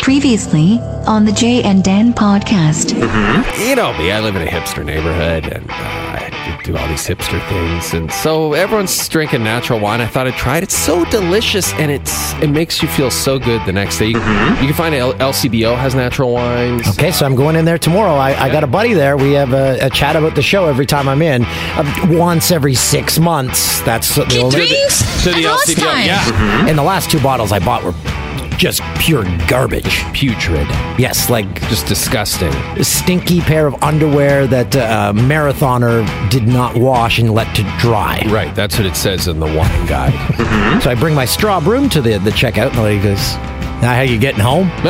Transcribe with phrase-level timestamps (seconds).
[0.00, 2.94] Previously on the Jay and Dan podcast.
[3.68, 7.06] You know me, I live in a hipster neighborhood and uh, I do all these
[7.06, 7.92] hipster things.
[7.92, 10.00] And so everyone's drinking natural wine.
[10.00, 10.62] I thought I'd try it.
[10.62, 14.06] It's so delicious and it's it makes you feel so good the next day.
[14.06, 16.88] You, you can find L- LCBO has natural wines.
[16.88, 18.14] Okay, so I'm going in there tomorrow.
[18.14, 19.18] I, I got a buddy there.
[19.18, 21.44] We have a, a chat about the show every time I'm in.
[21.46, 23.82] Uh, once every six months.
[23.82, 24.66] That's the only.
[24.68, 26.06] To the LCBO.
[26.06, 26.66] Yeah.
[26.66, 27.92] And the last two bottles I bought were
[28.62, 30.04] just pure garbage.
[30.12, 30.68] Putrid.
[30.96, 32.52] Yes, like Just disgusting.
[32.78, 37.64] a stinky pair of underwear that uh, a marathoner did not wash and let to
[37.80, 38.22] dry.
[38.28, 40.12] Right, that's what it says in the wine guide.
[40.82, 43.34] So I bring my straw broom to the, the checkout, and the lady goes,
[43.82, 44.66] "Now, how you getting home?"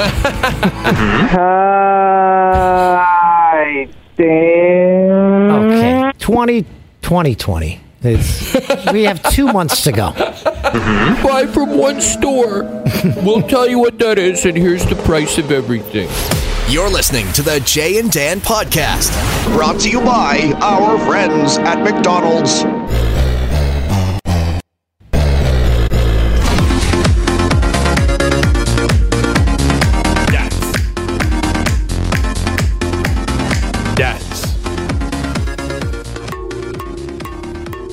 [2.52, 5.50] Hi, Dan.
[5.50, 6.62] Okay, 20,
[7.02, 7.72] 2020.
[7.74, 10.10] It's, we have two months to go.
[10.12, 11.22] Mm-hmm.
[11.22, 12.64] Buy from one store.
[13.22, 16.08] we'll tell you what that is, and here's the price of everything.
[16.68, 19.12] You're listening to the Jay and Dan podcast.
[19.54, 22.64] Brought to you by our friends at McDonald's.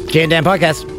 [0.09, 0.89] Jay and Dan podcast,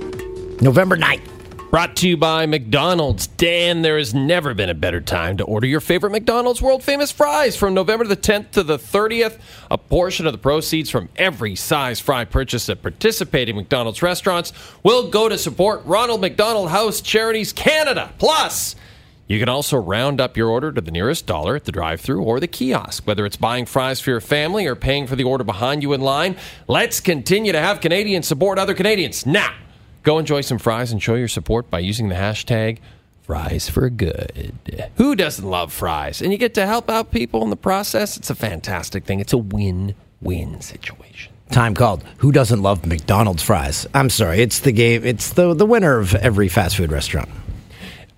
[0.62, 1.26] November 9th.
[1.72, 3.26] Brought to you by McDonald's.
[3.26, 7.10] Dan, there has never been a better time to order your favorite McDonald's world famous
[7.10, 7.56] fries.
[7.56, 11.98] From November the 10th to the 30th, a portion of the proceeds from every size
[11.98, 14.52] fry purchase at participating McDonald's restaurants
[14.84, 18.12] will go to support Ronald McDonald House Charities Canada.
[18.18, 18.76] Plus,
[19.30, 22.20] you can also round up your order to the nearest dollar at the drive through
[22.20, 23.06] or the kiosk.
[23.06, 26.00] Whether it's buying fries for your family or paying for the order behind you in
[26.00, 26.34] line,
[26.66, 29.24] let's continue to have Canadians support other Canadians.
[29.24, 29.54] Now,
[30.02, 32.78] go enjoy some fries and show your support by using the hashtag
[33.22, 34.52] fries for good.
[34.96, 36.20] Who doesn't love fries?
[36.20, 38.16] And you get to help out people in the process.
[38.16, 39.20] It's a fantastic thing.
[39.20, 41.32] It's a win win situation.
[41.52, 43.86] Time called Who Doesn't Love McDonald's Fries?
[43.94, 45.04] I'm sorry, it's the game.
[45.04, 47.28] It's the, the winner of every fast food restaurant.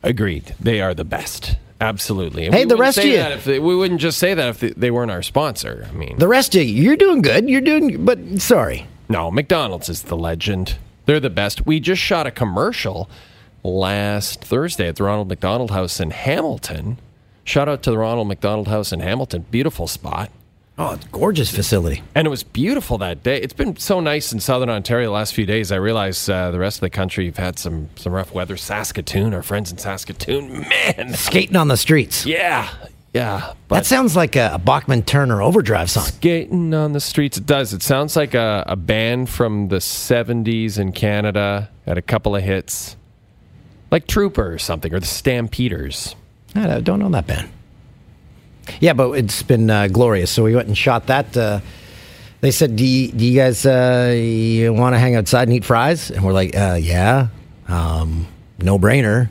[0.02, 0.54] Agreed.
[0.60, 1.56] They are the best.
[1.80, 2.46] Absolutely.
[2.46, 4.90] And Hey, the rest of you- they, we wouldn't just say that if they, they
[4.90, 5.86] weren't our sponsor.
[5.90, 7.48] I mean, The rest of you, you're doing good.
[7.48, 8.86] You're doing, but sorry.
[9.08, 10.76] No, McDonald's is the legend.
[11.06, 11.66] They're the best.
[11.66, 13.10] We just shot a commercial
[13.64, 16.98] last Thursday at the Ronald McDonald House in Hamilton.
[17.44, 19.46] Shout out to the Ronald McDonald House in Hamilton.
[19.50, 20.30] Beautiful spot.
[20.78, 22.02] Oh, it's a gorgeous facility.
[22.14, 23.36] And it was beautiful that day.
[23.40, 25.70] It's been so nice in Southern Ontario the last few days.
[25.70, 28.56] I realize uh, the rest of the country have had some, some rough weather.
[28.56, 30.60] Saskatoon, our friends in Saskatoon,
[30.96, 31.12] man.
[31.14, 32.24] Skating on the streets.
[32.24, 32.70] Yeah,
[33.12, 33.52] yeah.
[33.68, 36.04] That sounds like a, a Bachman Turner overdrive song.
[36.04, 37.36] skating on the streets.
[37.36, 37.74] It does.
[37.74, 41.68] It sounds like a, a band from the 70s in Canada.
[41.84, 42.96] Had a couple of hits.
[43.90, 46.16] Like Trooper or something, or the Stampeders.
[46.54, 47.50] I don't know that band.
[48.80, 50.30] Yeah, but it's been uh, glorious.
[50.30, 51.36] So we went and shot that.
[51.36, 51.60] Uh,
[52.40, 54.14] they said, "Do you, do you guys uh,
[54.72, 57.28] want to hang outside and eat fries?" And we're like, uh, "Yeah,
[57.68, 58.26] um,
[58.58, 59.28] no brainer."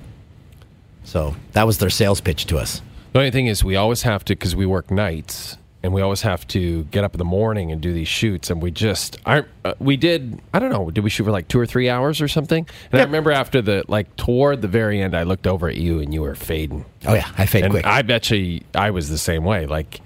[1.03, 2.81] So that was their sales pitch to us.
[3.13, 6.21] The only thing is, we always have to, because we work nights, and we always
[6.21, 8.49] have to get up in the morning and do these shoots.
[8.49, 11.47] And we just, I, uh, we did, I don't know, did we shoot for like
[11.47, 12.67] two or three hours or something?
[12.91, 15.99] And I remember after the, like, toward the very end, I looked over at you
[15.99, 16.85] and you were fading.
[17.07, 17.85] Oh yeah, I fade and quick.
[17.85, 19.65] I bet you I was the same way.
[19.65, 20.01] Like,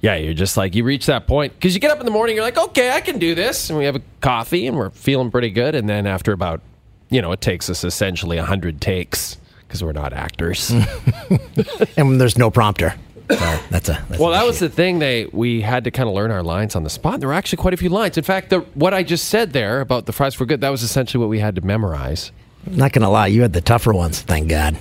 [0.00, 2.36] yeah, you're just like, you reach that point because you get up in the morning,
[2.36, 3.68] you're like, okay, I can do this.
[3.68, 5.74] And we have a coffee and we're feeling pretty good.
[5.74, 6.62] And then after about,
[7.10, 10.70] you know, it takes us essentially 100 takes because we're not actors.
[11.96, 12.94] and there's no prompter.
[13.30, 14.98] So that's a that's well, that was the thing.
[14.98, 17.20] They we had to kind of learn our lines on the spot.
[17.20, 18.18] There were actually quite a few lines.
[18.18, 20.82] In fact, the, what I just said there about the fries were good, that was
[20.82, 22.32] essentially what we had to memorize.
[22.66, 23.28] not gonna lie.
[23.28, 24.20] You had the tougher ones.
[24.20, 24.76] Thank God.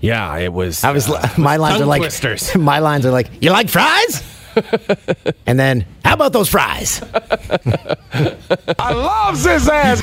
[0.00, 0.84] Yeah, it was.
[0.84, 2.54] I was uh, my lines are like twisters.
[2.56, 4.22] my lines are like you like fries,
[5.46, 7.00] and then how about those fries?
[8.78, 10.02] I love this ass.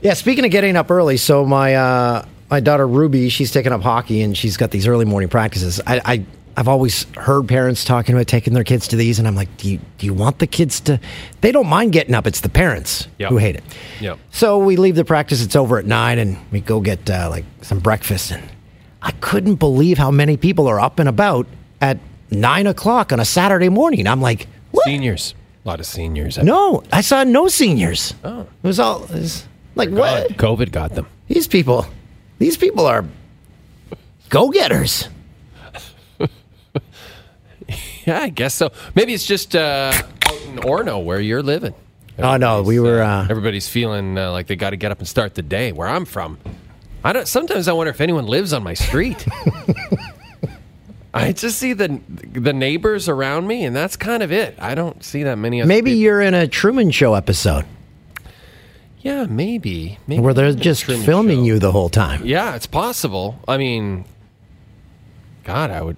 [0.00, 3.82] Yeah, speaking of getting up early, so my uh, my daughter Ruby, she's taking up
[3.82, 5.80] hockey and she's got these early morning practices.
[5.86, 6.24] I, I
[6.56, 9.70] I've always heard parents talking about taking their kids to these, and I'm like, do
[9.70, 10.98] you do you want the kids to?
[11.40, 12.26] They don't mind getting up.
[12.26, 13.30] It's the parents Yep.
[13.30, 13.62] who hate it.
[14.00, 14.18] Yep.
[14.32, 15.40] So we leave the practice.
[15.40, 18.32] It's over at nine, and we go get uh, like some breakfast.
[18.32, 18.42] And
[19.02, 21.46] I couldn't believe how many people are up and about
[21.80, 21.98] at
[22.32, 24.08] nine o'clock on a Saturday morning.
[24.08, 24.84] I'm like, what?
[24.84, 25.36] Seniors.
[25.64, 26.38] A lot of seniors.
[26.38, 28.14] No, I saw no seniors.
[28.24, 29.46] Oh, it was all it was
[29.76, 30.30] like what?
[30.30, 31.06] COVID got them.
[31.28, 31.86] These people,
[32.38, 33.04] these people are
[34.28, 35.08] go getters.
[38.06, 38.72] Yeah, I guess so.
[38.94, 41.74] Maybe it's just uh, out in Orono where you're living.
[42.18, 43.02] Oh no, we were.
[43.02, 45.72] Uh, Everybody's feeling uh, like they got to get up and start the day.
[45.72, 46.38] Where I'm from,
[47.04, 47.28] I don't.
[47.28, 49.26] Sometimes I wonder if anyone lives on my street.
[51.14, 52.00] I just see the
[52.32, 54.56] the neighbors around me, and that's kind of it.
[54.58, 55.62] I don't see that many.
[55.64, 56.00] Maybe people.
[56.00, 57.66] you're in a Truman Show episode
[59.08, 59.98] Yeah, maybe.
[60.06, 61.44] maybe where they're I'm in a just filming Show.
[61.44, 62.26] you the whole time.
[62.26, 63.38] Yeah, it's possible.
[63.48, 64.04] I mean,
[65.44, 65.96] God, I would.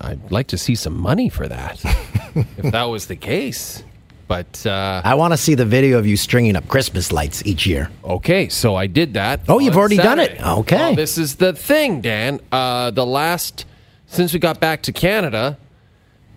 [0.00, 1.84] I'd like to see some money for that
[2.56, 3.82] if that was the case.
[4.28, 7.66] But uh, I want to see the video of you stringing up Christmas lights each
[7.66, 7.90] year.
[8.04, 9.40] Okay, so I did that.
[9.48, 10.40] Oh, you've already done it.
[10.40, 10.76] Okay.
[10.76, 12.38] Well, this is the thing, Dan.
[12.52, 13.66] Uh, the last
[14.06, 15.58] since we got back to Canada,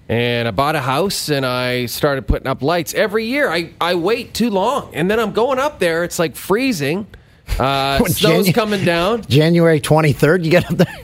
[0.07, 3.49] and I bought a house and I started putting up lights every year.
[3.49, 6.03] I I wait too long, and then I'm going up there.
[6.03, 7.07] It's like freezing.
[7.59, 9.21] Uh, What, snow's Janu- coming down.
[9.29, 10.99] January 23rd, you get up there.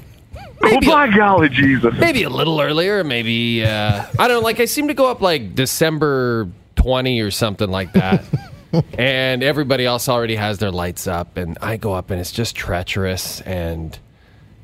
[0.63, 1.93] Oh, by golly, Jesus.
[1.99, 3.03] Maybe a little earlier.
[3.03, 4.41] Maybe uh, I don't know.
[4.41, 8.23] Like I seem to go up like December twenty or something like that.
[8.97, 12.55] and everybody else already has their lights up, and I go up, and it's just
[12.55, 13.97] treacherous, and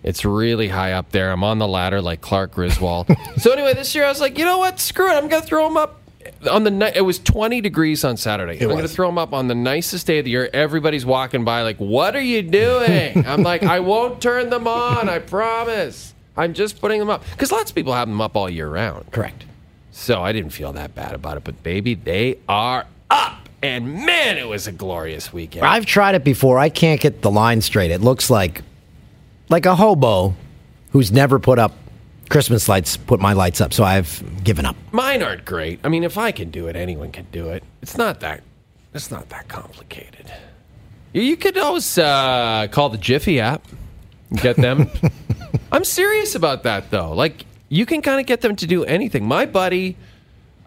[0.07, 1.31] it's really high up there.
[1.31, 3.09] I'm on the ladder like Clark Griswold.
[3.37, 4.79] so anyway, this year I was like, you know what?
[4.79, 5.15] Screw it.
[5.15, 5.99] I'm gonna throw them up.
[6.49, 8.59] On the ni- it was 20 degrees on Saturday.
[8.61, 10.49] I'm going to throw them up on the nicest day of the year.
[10.53, 15.07] Everybody's walking by like, "What are you doing?" I'm like, "I won't turn them on.
[15.07, 16.13] I promise.
[16.35, 19.09] I'm just putting them up because lots of people have them up all year round."
[19.11, 19.45] Correct.
[19.91, 21.43] So I didn't feel that bad about it.
[21.45, 25.65] But baby, they are up, and man, it was a glorious weekend.
[25.65, 26.59] I've tried it before.
[26.59, 27.91] I can't get the line straight.
[27.91, 28.63] It looks like
[29.49, 30.35] like a hobo
[30.91, 31.73] who's never put up
[32.29, 33.73] Christmas lights put my lights up.
[33.73, 34.75] So I've given up.
[34.91, 35.79] Mine aren't great.
[35.83, 37.63] I mean, if I can do it, anyone can do it.
[37.81, 38.43] It's not that.
[38.93, 40.31] It's not that complicated.
[41.13, 43.63] You, you could always uh, call the Jiffy app.
[44.29, 44.89] and Get them.
[45.71, 47.13] I'm serious about that though.
[47.13, 49.25] Like you can kind of get them to do anything.
[49.25, 49.95] My buddy,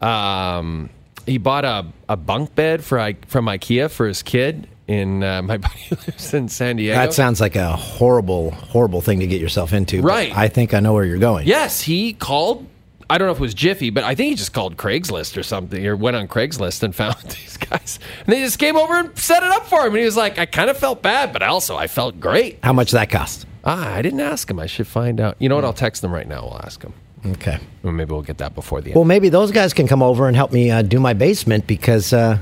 [0.00, 0.88] um,
[1.26, 4.67] he bought a, a bunk bed for I from IKEA for his kid.
[4.91, 6.97] In uh, my buddy lives in San Diego.
[6.99, 10.03] That sounds like a horrible, horrible thing to get yourself into.
[10.03, 10.37] but Right.
[10.37, 11.47] I think I know where you're going.
[11.47, 12.67] Yes, he called.
[13.09, 15.45] I don't know if it was Jiffy, but I think he just called Craigslist or
[15.45, 18.01] something, or went on Craigslist and found these guys.
[18.27, 19.93] And they just came over and set it up for him.
[19.93, 22.59] And he was like, I kind of felt bad, but also I felt great.
[22.65, 23.47] How much that cost?
[23.65, 24.59] Ah, I didn't ask him.
[24.59, 25.37] I should find out.
[25.39, 25.65] You know what?
[25.65, 26.43] I'll text them right now.
[26.43, 26.93] We'll ask him.
[27.27, 27.59] Okay.
[27.85, 28.97] Or maybe we'll get that before the end.
[28.97, 32.13] Well, maybe those guys can come over and help me uh, do my basement because,
[32.13, 32.39] uh,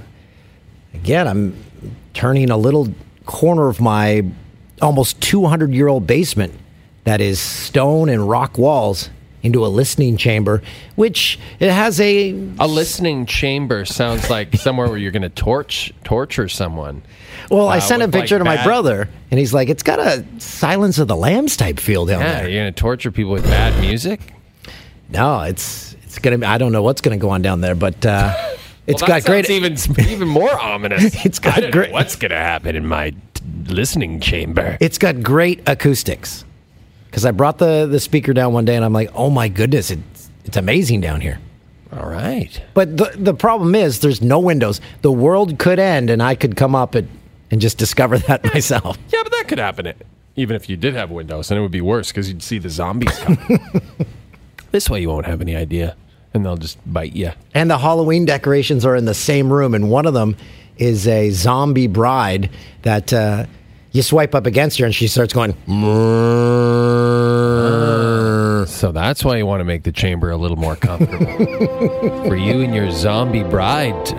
[0.95, 1.65] again, I'm
[2.15, 2.89] turning a little
[3.27, 4.25] corner of my
[4.81, 6.53] almost 200 year old basement
[7.05, 9.11] that is stone and rock walls
[9.43, 10.61] into a listening chamber,
[10.97, 12.31] which it has a.
[12.59, 17.03] a listening chamber sounds like somewhere where you're going to torch torture someone.
[17.51, 19.69] Well, I uh, sent a with, like, picture to my bad- brother, and he's like,
[19.69, 22.49] it's got a Silence of the Lambs type feel down Yeah, there.
[22.49, 24.21] you're going to torture people with bad music.
[25.09, 26.45] No, it's it's gonna.
[26.47, 28.35] I don't know what's gonna go on down there, but uh,
[28.89, 29.49] it's Well, got great.
[29.51, 29.77] even
[30.09, 31.15] even more ominous.
[31.25, 33.13] It's got great- what's going to happen in my
[33.67, 34.77] listening chamber?
[34.81, 36.45] It's got great acoustics.
[37.07, 39.91] Because I brought the the speaker down one day, and I'm like, oh my goodness,
[39.91, 41.39] it's it's amazing down here.
[41.93, 42.61] All right.
[42.75, 44.81] But the the problem is, there's no windows.
[45.03, 47.09] The world could end, and I could come up and
[47.51, 48.99] and just discover that myself.
[49.13, 50.07] Yeah, but that could happen It
[50.37, 52.69] even if you did have windows, and it would be worse because you'd see the
[52.71, 53.59] zombies coming.
[54.71, 55.97] this way, you won't have any idea,
[56.35, 57.31] and they'll just bite you.
[57.55, 60.37] And the Halloween decorations are in the same room, and one of them
[60.77, 62.51] is a zombie bride
[62.83, 63.47] that uh,
[63.93, 65.53] you swipe up against her, and she starts going.
[65.67, 66.99] "Mrrr."
[68.69, 71.27] So that's why you want to make the chamber a little more comfortable
[72.29, 74.17] for you and your zombie bride to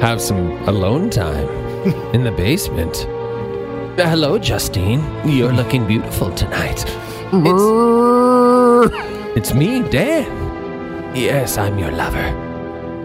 [0.00, 1.48] have some alone time
[2.14, 3.06] in the basement.
[3.98, 5.00] Uh, Hello, Justine.
[5.26, 6.84] You're looking beautiful tonight.
[7.32, 10.26] It's, it's me, Dan.
[11.14, 12.30] Yes, I'm your lover.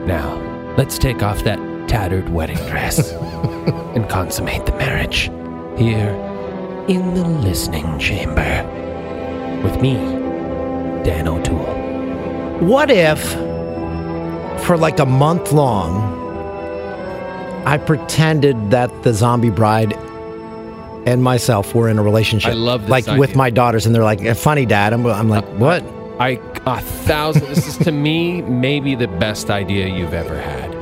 [0.05, 0.35] Now,
[0.77, 3.11] let's take off that tattered wedding dress
[3.95, 5.29] and consummate the marriage
[5.77, 6.09] here
[6.87, 8.63] in the listening chamber
[9.63, 9.93] with me,
[11.03, 12.67] Dan O'Toole.
[12.67, 13.21] What if,
[14.65, 16.19] for like a month long,
[17.65, 19.93] I pretended that the zombie bride
[21.05, 22.51] and myself were in a relationship?
[22.51, 25.29] I love this like with my daughters, and they're like, "Eh, "Funny, Dad." I'm, I'm
[25.29, 25.83] like, "What?"
[26.19, 27.47] I a thousand.
[27.47, 30.75] this is to me maybe the best idea you've ever had.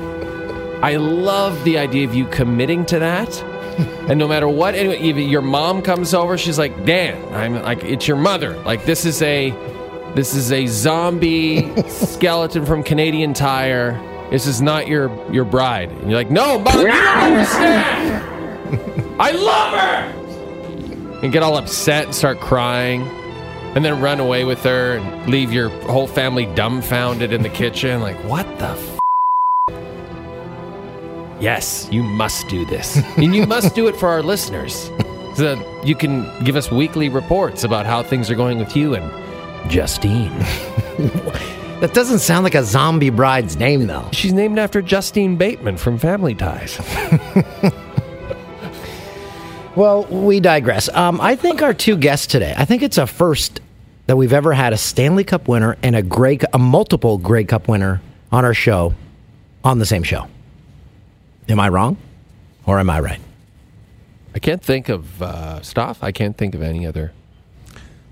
[0.84, 3.42] I love the idea of you committing to that,
[4.10, 8.08] and no matter what, anyway, your mom comes over, she's like, "Dan, I'm like, it's
[8.08, 8.58] your mother.
[8.60, 9.52] Like, this is a,
[10.16, 14.00] this is a zombie skeleton from Canadian Tire.
[14.32, 18.24] This is not your your bride." And you're like, "No, mom, you don't understand.
[19.20, 23.06] I love her." And get all upset and start crying
[23.76, 28.02] and then run away with her and leave your whole family dumbfounded in the kitchen.
[28.02, 29.00] Like, what the f?
[31.40, 32.98] Yes, you must do this.
[33.18, 34.92] and you must do it for our listeners.
[35.36, 38.96] So that you can give us weekly reports about how things are going with you
[38.96, 40.32] and Justine.
[41.80, 44.10] That doesn't sound like a zombie bride's name, though.
[44.12, 46.76] She's named after Justine Bateman from Family Ties.
[49.76, 50.90] Well, we digress.
[50.90, 53.62] Um, I think our two guests today, I think it's a first
[54.08, 57.68] that we've ever had a Stanley Cup winner and a Grey, a multiple Grey Cup
[57.68, 58.94] winner on our show,
[59.64, 60.28] on the same show.
[61.48, 61.98] Am I wrong,
[62.66, 63.20] or am I right?
[64.36, 66.04] I can't think of uh, Stoff.
[66.04, 67.12] I can't think of any other.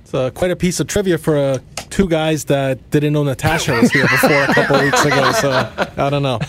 [0.04, 1.60] It's uh, quite a piece of trivia for uh,
[1.90, 5.32] two guys that didn't know Natasha was here before a couple weeks ago.
[5.34, 5.52] So
[5.98, 6.40] I don't know.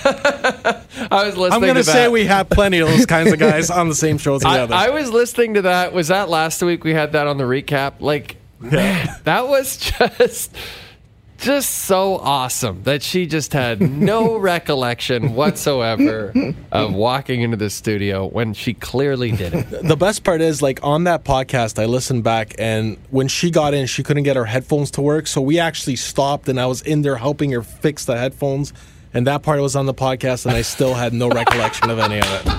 [1.11, 1.53] I was listening.
[1.55, 2.13] I'm going to say that.
[2.13, 4.75] we have plenty of those kinds of guys on the same show together.
[4.75, 5.93] I was listening to that.
[5.93, 6.85] Was that last week?
[6.85, 7.95] We had that on the recap.
[8.01, 10.55] Like, man, that was just,
[11.39, 16.33] just so awesome that she just had no recollection whatsoever
[16.73, 19.71] of walking into the studio when she clearly didn't.
[19.87, 23.73] the best part is like on that podcast i listened back and when she got
[23.73, 26.83] in she couldn't get her headphones to work so we actually stopped and i was
[26.83, 28.73] in there helping her fix the headphones
[29.15, 32.19] and that part was on the podcast and i still had no recollection of any
[32.21, 32.43] of it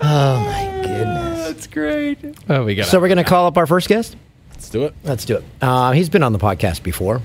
[0.00, 1.46] Oh my Goodness.
[1.46, 2.18] That's great.
[2.48, 2.86] Oh, we got.
[2.86, 4.16] So we're going to call up our first guest.
[4.50, 5.44] let's do it Let's do it.
[5.60, 7.20] Uh, he's been on the podcast before,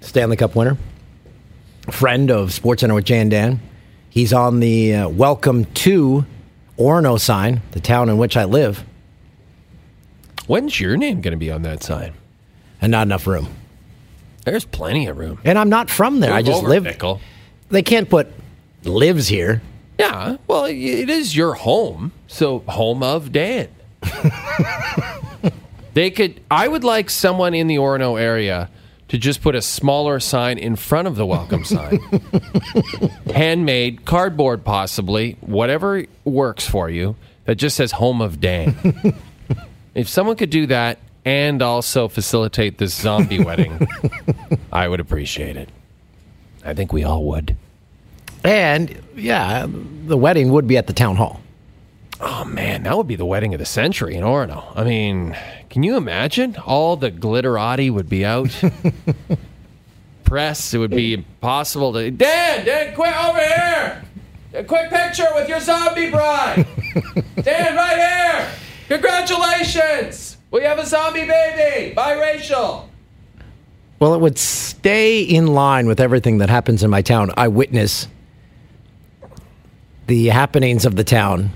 [0.00, 0.76] Stanley Cup winner,
[1.90, 3.60] friend of Sports Center with Jay and Dan.
[4.10, 6.24] He's on the uh, Welcome to
[6.78, 8.84] Orono sign, the town in which I live,
[10.46, 12.14] When's your name going to be on that sign?
[12.80, 13.48] and not enough room.
[14.44, 15.40] There's plenty of room.
[15.44, 16.32] And I'm not from there.
[16.32, 16.84] I Move just over, live.
[16.84, 17.20] Bickell.
[17.70, 18.28] They can't put
[18.84, 19.62] lives here.
[19.98, 23.68] Yeah, well, it is your home, so home of Dan.
[25.94, 26.40] they could.
[26.50, 28.70] I would like someone in the Orono area
[29.08, 31.98] to just put a smaller sign in front of the welcome sign,
[33.34, 37.16] handmade, cardboard, possibly, whatever works for you.
[37.46, 39.16] That just says "Home of Dan."
[39.96, 43.86] if someone could do that and also facilitate this zombie wedding,
[44.72, 45.68] I would appreciate it.
[46.64, 47.54] I think we all would.
[48.42, 51.42] And yeah, the wedding would be at the town hall.
[52.18, 54.72] Oh man, that would be the wedding of the century in Orono.
[54.74, 55.36] I mean,
[55.68, 56.56] can you imagine?
[56.64, 58.48] All the glitterati would be out.
[60.24, 62.10] Press, it would be impossible to.
[62.10, 64.02] Dan, Dan, quick over here!
[64.54, 66.66] A quick picture with your zombie bride.
[67.42, 68.50] Dan, right here.
[68.88, 70.27] Congratulations!
[70.50, 72.88] We have a zombie baby, biracial.
[74.00, 77.32] Well, it would stay in line with everything that happens in my town.
[77.36, 78.08] I witness
[80.06, 81.50] the happenings of the town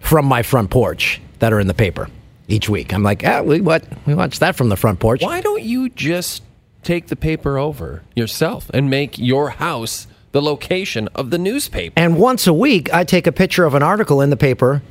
[0.00, 2.08] from my front porch that are in the paper
[2.48, 2.94] each week.
[2.94, 5.22] I'm like, ah, we what we watch that from the front porch.
[5.22, 6.42] Why don't you just
[6.82, 11.92] take the paper over yourself and make your house the location of the newspaper?
[11.96, 14.82] And once a week, I take a picture of an article in the paper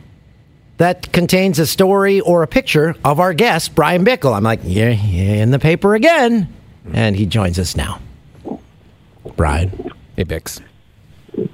[0.78, 4.36] that contains a story or a picture of our guest, Brian Bickell.
[4.36, 6.52] I'm like, yeah, yeah, in the paper again.
[6.92, 8.00] And he joins us now.
[9.38, 9.70] Brian.
[10.16, 10.62] Hey, Bix.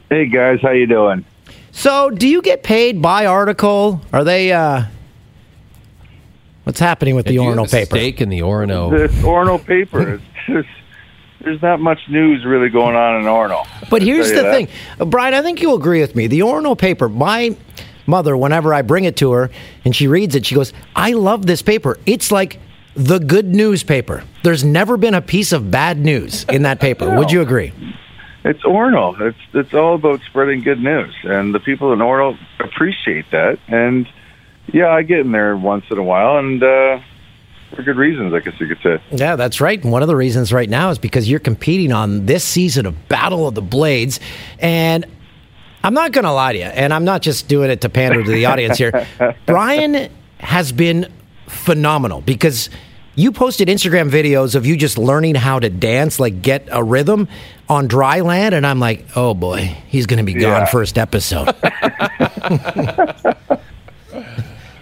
[0.09, 1.23] Hey guys, how you doing?
[1.71, 4.01] So, do you get paid by article?
[4.11, 4.83] Are they, uh,
[6.63, 7.95] what's happening with the If you have Orono paper?
[7.95, 8.89] Stake in the Orono.
[8.91, 10.67] This Orono paper is just
[11.41, 13.65] there's not much news really going on in Orono.
[13.89, 14.51] But here's the you that.
[14.53, 14.67] thing,
[14.99, 15.33] Uh, Brian.
[15.33, 16.27] I think you'll agree with me.
[16.27, 17.07] The Orono paper.
[17.07, 17.55] My
[18.09, 19.49] mother, whenever I bring it to her
[19.85, 21.97] and she reads it, she goes, "I love this paper.
[22.05, 22.59] It's like
[22.95, 24.23] the good newspaper.
[24.43, 27.15] There's never been a piece of bad news in that paper.
[27.17, 27.71] Would you agree?"
[28.43, 29.19] It's Orono.
[29.19, 33.59] It's it's all about spreading good news, and the people in Orono appreciate that.
[33.67, 34.07] And
[34.73, 36.99] yeah, I get in there once in a while, and uh,
[37.75, 39.01] for good reasons, I guess you could say.
[39.11, 39.81] Yeah, that's right.
[39.81, 43.07] And one of the reasons right now is because you're competing on this season of
[43.07, 44.19] Battle of the Blades.
[44.59, 45.05] And
[45.83, 48.24] I'm not going to lie to you, and I'm not just doing it to pander
[48.24, 49.07] to the audience here.
[49.45, 51.12] Brian has been
[51.48, 52.69] phenomenal because
[53.15, 57.27] you posted Instagram videos of you just learning how to dance, like get a rhythm
[57.67, 58.55] on dry land.
[58.55, 60.65] And I'm like, oh boy, he's going to be gone Yeah.
[60.65, 61.48] first episode.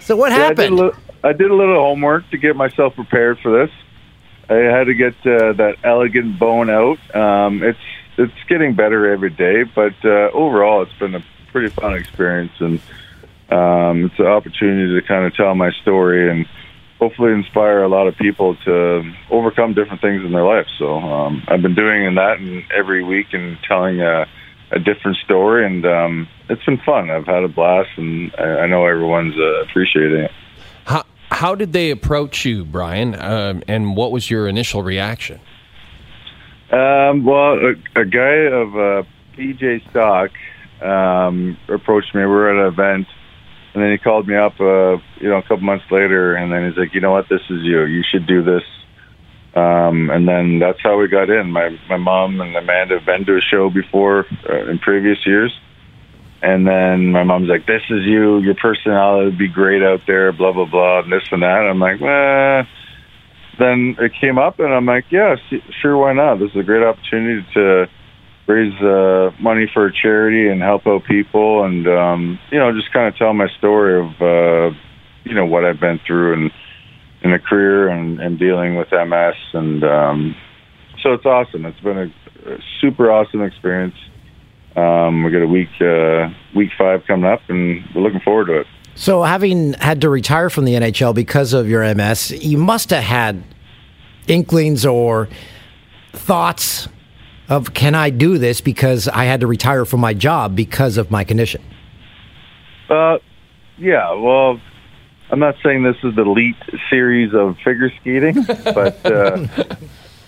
[0.00, 0.76] so what Yeah, I did, happened?
[0.76, 0.92] little,
[1.24, 3.70] I did a little homework to get myself prepared for this.
[4.48, 6.98] I had to get uh, that elegant bone out.
[7.14, 7.78] Um, it's
[8.18, 12.80] it's getting better every day, but uh, overall, it's been a pretty fun experience, and
[13.50, 16.46] um, it's an opportunity to kind of tell my story and
[16.98, 20.66] hopefully inspire a lot of people to overcome different things in their life.
[20.78, 24.26] So um, I've been doing that and every week and telling a,
[24.72, 27.10] a different story, and um, it's been fun.
[27.10, 30.32] I've had a blast, and I, I know everyone's uh, appreciating it.
[31.30, 33.14] How, did they approach you, Brian?
[33.20, 35.40] Um, and what was your initial reaction?
[36.70, 39.02] Um, well, a, a guy of uh,
[39.36, 40.30] PJ Stock
[40.82, 42.20] um, approached me.
[42.22, 43.06] We were at an event,
[43.74, 46.68] And then he called me up, uh, you know, a couple months later, and then
[46.68, 47.84] he's like, you know what, this is you.
[47.84, 48.62] You should do this.
[49.54, 51.50] Um, and then that's how we got in.
[51.50, 55.52] My my mom and Amanda have been to a show before uh, in previous years,
[56.42, 58.38] and then my mom's like, "This is you.
[58.38, 61.66] Your personality would be great out there." Blah blah blah, and this and that.
[61.66, 62.66] I'm like, well.
[63.58, 65.36] Then it came up, and I'm like, "Yeah,
[65.82, 66.38] sure, why not?
[66.38, 67.86] This is a great opportunity to
[68.46, 72.92] raise uh, money for a charity and help out people, and um, you know, just
[72.92, 74.76] kind of tell my story of uh,
[75.24, 76.50] you know what I've been through and
[77.22, 80.36] in a career and, and dealing with MS, and um,
[81.02, 81.66] so it's awesome.
[81.66, 83.96] It's been a, a super awesome experience.
[84.76, 88.60] Um, we got a week uh, week five coming up, and we're looking forward to
[88.60, 88.66] it.
[88.98, 93.04] So, having had to retire from the NHL because of your MS, you must have
[93.04, 93.44] had
[94.26, 95.28] inklings or
[96.12, 96.88] thoughts
[97.48, 101.12] of can I do this because I had to retire from my job because of
[101.12, 101.62] my condition?
[102.90, 103.18] Uh,
[103.78, 104.60] yeah, well,
[105.30, 106.56] I'm not saying this is the elite
[106.90, 109.46] series of figure skating, but uh,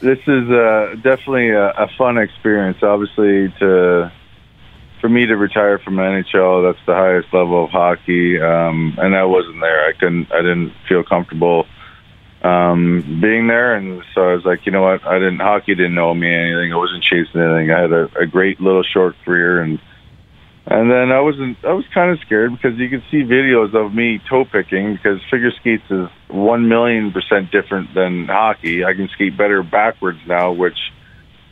[0.00, 2.78] this is uh, definitely a, a fun experience.
[2.84, 4.12] Obviously, to
[5.00, 9.24] for me to retire from NHL, that's the highest level of hockey, um, and I
[9.24, 9.88] wasn't there.
[9.88, 10.32] I couldn't.
[10.32, 11.66] I didn't feel comfortable
[12.42, 15.06] um, being there, and so I was like, you know what?
[15.06, 15.40] I didn't.
[15.40, 16.72] Hockey didn't know me anything.
[16.72, 17.70] I wasn't chasing anything.
[17.70, 19.78] I had a, a great little short career, and
[20.66, 21.58] and then I wasn't.
[21.64, 25.20] I was kind of scared because you could see videos of me toe picking because
[25.30, 28.84] figure skates is one million percent different than hockey.
[28.84, 30.78] I can skate better backwards now, which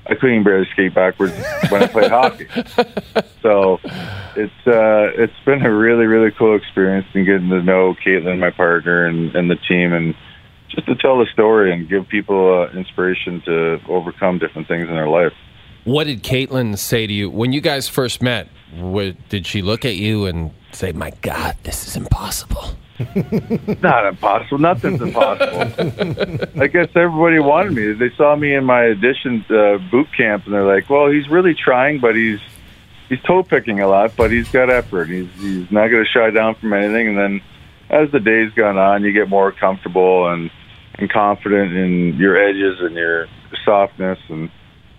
[0.08, 1.34] I couldn't even barely skate backwards
[1.68, 2.46] when I played hockey.
[3.40, 3.78] So
[4.36, 8.50] it's uh, it's been a really really cool experience and getting to know Kaitlyn, my
[8.50, 10.14] partner, and, and the team, and
[10.68, 14.94] just to tell the story and give people uh, inspiration to overcome different things in
[14.94, 15.32] their life.
[15.84, 18.48] What did Kaitlyn say to you when you guys first met?
[18.74, 22.70] What, did she look at you and say, "My God, this is impossible"?
[23.80, 24.58] Not impossible.
[24.58, 26.60] Nothing's impossible.
[26.60, 27.92] I guess everybody wanted me.
[27.92, 31.54] They saw me in my audition uh, boot camp, and they're like, "Well, he's really
[31.54, 32.40] trying, but he's
[33.08, 35.08] he's toe picking a lot, but he's got effort.
[35.08, 37.40] He's he's not going to shy down from anything." And then,
[37.88, 40.50] as the days gone on, you get more comfortable and
[40.94, 43.28] and confident in your edges and your
[43.64, 44.50] softness, and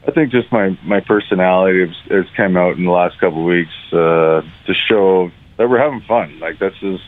[0.07, 3.45] I think just my my personality has, has come out in the last couple of
[3.45, 6.39] weeks uh, to show that we're having fun.
[6.39, 7.03] Like that's just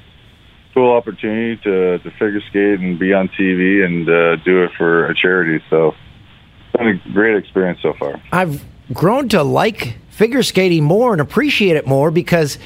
[0.73, 5.07] cool opportunity to to figure skate and be on TV and uh, do it for
[5.07, 5.63] a charity.
[5.69, 8.21] So it's been a great experience so far.
[8.31, 12.57] I've grown to like figure skating more and appreciate it more because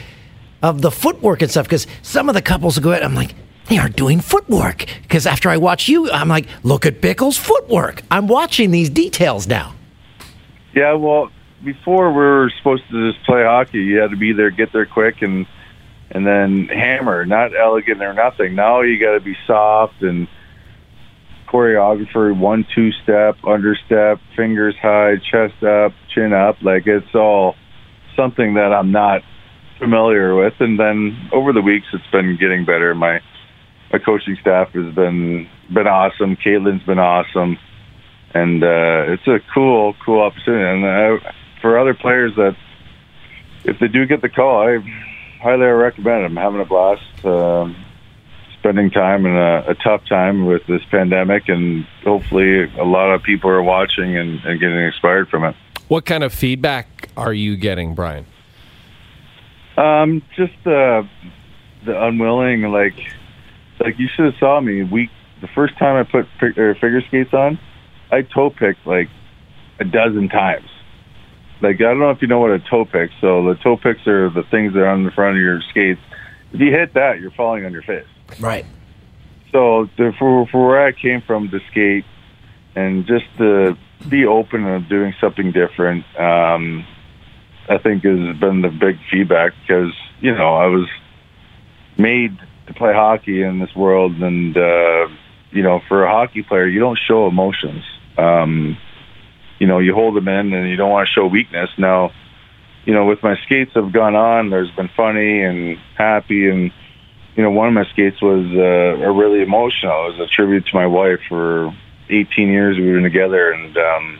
[0.62, 1.66] of the footwork and stuff.
[1.66, 3.36] Because some of the couples will go out, I'm like,
[3.68, 4.86] they are doing footwork.
[5.04, 8.04] Because after I watch you, I'm like, look at Bickell's footwork.
[8.12, 9.74] I'm watching these details now.
[10.74, 11.32] Yeah, well,
[11.64, 14.86] before we were supposed to just play hockey, you had to be there, get there
[14.86, 15.48] quick, and
[16.12, 18.56] and then hammer, not elegant or nothing.
[18.56, 20.28] Now you got to be soft and
[21.48, 26.62] choreographer, one two step, understep, fingers high, chest up, chin up.
[26.62, 27.56] Like it's all
[28.16, 29.22] something that I'm not
[29.80, 30.54] familiar with.
[30.60, 32.96] And then over the weeks, it's been getting better.
[32.96, 33.20] My
[33.92, 36.36] my coaching staff has been been awesome.
[36.36, 37.58] Kaitlyn's been awesome,
[38.34, 40.64] and uh, it's a cool cool opportunity.
[40.64, 42.56] And uh, for other players that
[43.64, 44.78] if they do get the call, I
[45.46, 46.26] highly recommend it.
[46.26, 47.24] I'm having a blast.
[47.24, 47.76] Um,
[48.58, 53.22] spending time in a, a tough time with this pandemic, and hopefully, a lot of
[53.22, 55.56] people are watching and, and getting inspired from it.
[55.88, 58.26] What kind of feedback are you getting, Brian?
[59.78, 61.04] Um, just uh,
[61.86, 62.98] the unwilling, like,
[63.80, 67.36] like you should have saw me week the first time I put fi- figure skates
[67.36, 67.60] on.
[68.12, 69.10] I toe picked like
[69.80, 70.70] a dozen times.
[71.62, 73.12] Like I don't know if you know what a toe pick.
[73.22, 76.02] So the toe picks are the things that are on the front of your skates.
[76.54, 78.08] If you hit that, you're falling on your face.
[78.40, 78.66] Right.
[79.52, 82.06] So the, for for where I came from to skate,
[82.76, 83.78] and just to
[84.10, 86.86] be open and doing something different, um,
[87.70, 90.90] I think has been the big feedback because you know I was
[91.98, 92.38] made
[92.68, 95.08] to play hockey in this world, and uh,
[95.52, 97.84] you know for a hockey player, you don't show emotions.
[98.18, 98.78] Um,
[99.60, 101.70] you know, you hold them in, and you don't want to show weakness.
[101.78, 102.12] Now,
[102.86, 106.72] you know, with my skates have gone on, there's been funny and happy and
[107.36, 110.08] you know, one of my skates was uh, really emotional.
[110.08, 111.20] It was a tribute to my wife.
[111.28, 111.76] For
[112.10, 114.20] 18 years we were together, and um,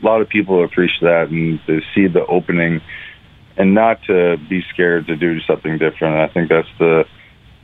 [0.00, 2.80] a lot of people appreciate that and to see the opening,
[3.56, 6.16] and not to be scared to do something different.
[6.16, 7.04] I think that's the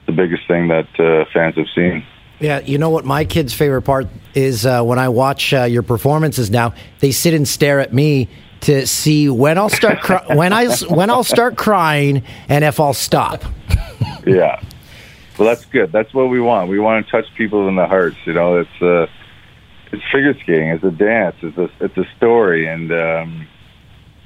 [0.06, 2.04] the biggest thing that uh, fans have seen.
[2.42, 5.82] Yeah, you know what my kid's favorite part is uh, when I watch uh, your
[5.84, 6.74] performances now.
[6.98, 8.28] They sit and stare at me
[8.62, 12.94] to see when I'll start cry- when I when I'll start crying and if I'll
[12.94, 13.44] stop.
[14.26, 14.60] Yeah.
[15.38, 15.92] Well, that's good.
[15.92, 16.68] That's what we want.
[16.68, 18.16] We want to touch people in the hearts.
[18.24, 19.06] You know, it's uh,
[19.92, 20.68] it's figure skating.
[20.68, 21.36] It's a dance.
[21.42, 23.48] It's a it's a story, and um,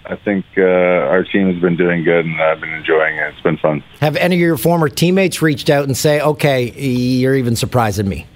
[0.08, 3.32] I think uh, our team has been doing good, and I've been enjoying it.
[3.32, 3.82] It's been fun.
[4.00, 8.26] Have any of your former teammates reached out and say, "Okay, you're even surprising me"?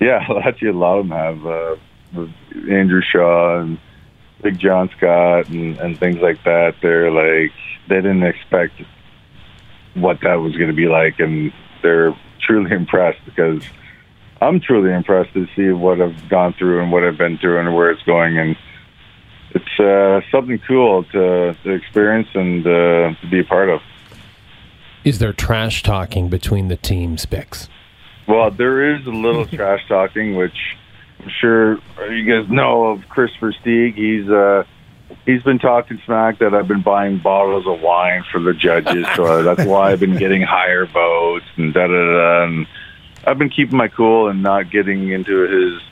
[0.00, 1.46] Yeah, actually, a lot of them have.
[1.46, 1.76] Uh,
[2.68, 3.78] Andrew Shaw and
[4.42, 6.74] Big John Scott and, and things like that.
[6.82, 7.52] They're like
[7.88, 8.82] they didn't expect
[9.94, 13.62] what that was going to be like, and they're truly impressed because
[14.40, 17.74] I'm truly impressed to see what I've gone through and what I've been through and
[17.74, 18.56] where it's going, and
[19.52, 23.80] it's uh, something cool to, to experience and uh, to be a part of.
[25.04, 27.68] Is there trash talking between the teams, Bix?
[28.28, 30.76] Well, there is a little trash talking, which
[31.20, 31.78] I'm sure
[32.10, 33.94] you guys know of Kris Versteeg.
[33.94, 34.64] He's uh,
[35.26, 39.42] he's been talking smack that I've been buying bottles of wine for the judges, so
[39.54, 42.44] that's why I've been getting higher votes and da da da.
[42.44, 42.66] And
[43.26, 45.82] I've been keeping my cool and not getting into his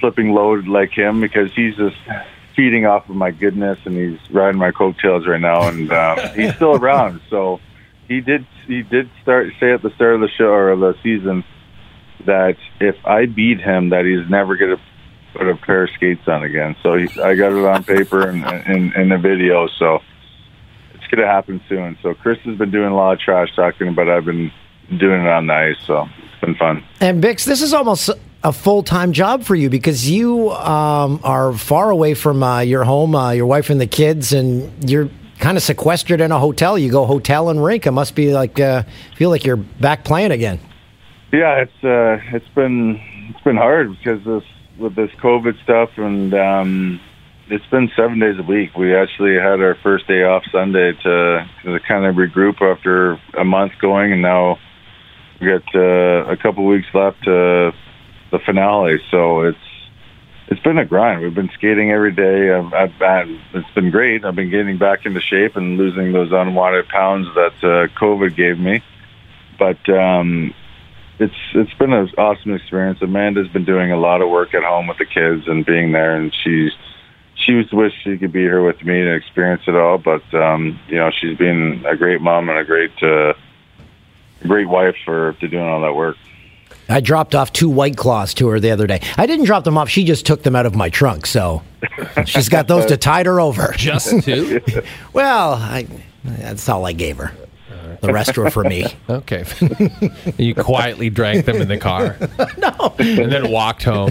[0.00, 1.96] slipping load like him because he's just
[2.56, 6.54] feeding off of my goodness and he's riding my coattails right now, and um, he's
[6.56, 7.20] still around.
[7.30, 7.60] So
[8.08, 11.44] he did he did start say at the start of the show or the season
[12.24, 14.82] that if I beat him, that he's never going to
[15.36, 16.76] put a pair of skates on again.
[16.82, 19.68] So he, I got it on paper and in, in the video.
[19.78, 20.00] So
[20.94, 21.98] it's going to happen soon.
[22.02, 24.50] So Chris has been doing a lot of trash talking, but I've been
[24.98, 25.76] doing it on the ice.
[25.86, 26.84] So it's been fun.
[27.00, 28.10] And Bix, this is almost
[28.42, 32.84] a full time job for you because you um, are far away from uh, your
[32.84, 36.78] home, uh, your wife and the kids, and you're kind of sequestered in a hotel.
[36.78, 37.86] You go hotel and rink.
[37.86, 38.84] It must be like uh,
[39.16, 40.60] feel like you're back playing again.
[41.32, 44.44] Yeah, it's uh, it's been it's been hard because this
[44.78, 47.00] with this COVID stuff, and um,
[47.48, 48.76] it's been seven days a week.
[48.76, 53.44] We actually had our first day off Sunday to, to kind of regroup after a
[53.44, 54.58] month going, and now
[55.40, 57.72] we got uh, a couple weeks left to
[58.30, 58.98] the finale.
[59.10, 59.58] So it's
[60.48, 61.22] it's been a grind.
[61.22, 62.52] We've been skating every day.
[62.52, 64.24] I've, I've, I've, it's been great.
[64.24, 68.58] I've been getting back into shape and losing those unwanted pounds that uh, COVID gave
[68.58, 68.82] me.
[69.58, 70.54] But um,
[71.18, 73.00] it's it's been an awesome experience.
[73.02, 76.14] Amanda's been doing a lot of work at home with the kids and being there,
[76.14, 76.72] and she's
[77.34, 79.98] she was wish she could be here with me to experience it all.
[79.98, 83.34] But um, you know, she's been a great mom and a great uh,
[84.42, 86.16] great wife for to doing all that work.
[86.88, 89.00] I dropped off two white claws to her the other day.
[89.16, 91.26] I didn't drop them off; she just took them out of my trunk.
[91.26, 91.62] So
[92.24, 93.72] she's got those to tide her over.
[93.76, 94.60] Just two?
[95.12, 95.86] well, I,
[96.24, 97.32] that's all I gave her.
[98.00, 98.86] The rest were for me.
[99.08, 99.44] Okay.
[100.38, 102.16] you quietly drank them in the car.
[102.58, 102.94] no.
[102.98, 104.10] And then walked home.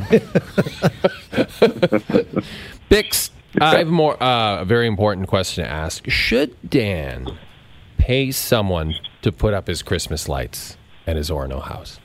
[2.90, 3.30] Bix,
[3.62, 6.10] I have more uh, a very important question to ask.
[6.10, 7.38] Should Dan
[7.98, 12.00] pay someone to put up his Christmas lights at his Orono house?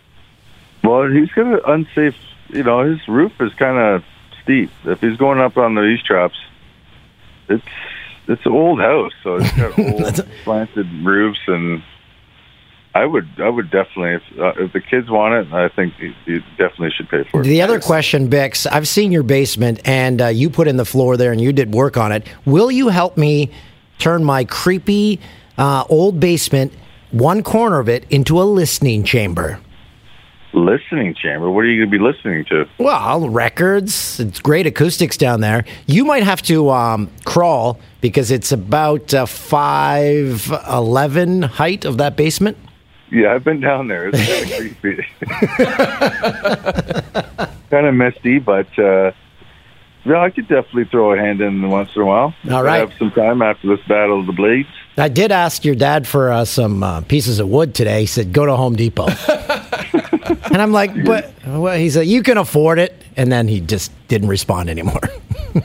[0.83, 2.17] Well, he's got an unsafe.
[2.49, 4.05] You know, his roof is kind of
[4.43, 4.71] steep.
[4.85, 6.33] If he's going up on the eavestroughs,
[7.49, 7.65] it's
[8.29, 11.83] it's an old house, so it's got old slanted roofs, and
[12.95, 16.15] I would I would definitely if uh, if the kids want it, I think you,
[16.27, 17.45] you definitely should pay for it.
[17.45, 21.17] The other question, Bix, I've seen your basement, and uh, you put in the floor
[21.17, 22.27] there, and you did work on it.
[22.45, 23.51] Will you help me
[23.99, 25.21] turn my creepy
[25.59, 26.73] uh, old basement,
[27.11, 29.61] one corner of it, into a listening chamber?
[30.53, 31.51] Listening chamber.
[31.51, 32.69] What are you going to be listening to?
[32.79, 34.21] Well, records.
[34.21, 35.65] It's great acoustics down there.
[35.87, 42.17] You might have to um, crawl because it's about uh, five eleven height of that
[42.17, 42.57] basement.
[43.11, 44.09] Yeah, I've been down there.
[44.09, 45.07] It's kind of creepy,
[47.71, 49.11] kind of misty, but uh,
[50.05, 52.35] yeah, I could definitely throw a hand in once in a while.
[52.51, 54.69] All right, I have some time after this battle of the blades.
[54.97, 58.01] I did ask your dad for uh, some uh, pieces of wood today.
[58.01, 59.07] He said, "Go to Home Depot."
[60.51, 63.93] and I'm like, "But well, he said you can afford it." And then he just
[64.09, 65.01] didn't respond anymore.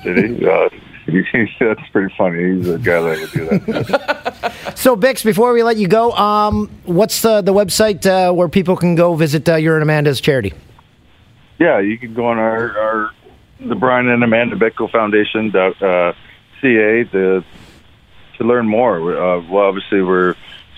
[0.04, 0.46] Did he?
[0.46, 0.70] Uh,
[1.60, 2.56] that's pretty funny.
[2.56, 4.54] He's a guy that would do that.
[4.76, 8.76] so, Bix, before we let you go, um, what's the the website uh, where people
[8.76, 10.54] can go visit uh, your and Amanda's charity?
[11.60, 13.12] Yeah, you can go on our, our
[13.68, 16.14] the Brian and Amanda Bickell Foundation uh,
[16.62, 17.44] ca to
[18.38, 18.98] to learn more.
[18.98, 20.36] Uh, well, obviously, we're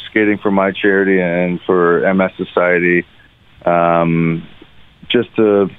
[0.10, 3.06] skating for my charity and for MS Society,
[3.66, 4.48] um,
[5.10, 5.70] just to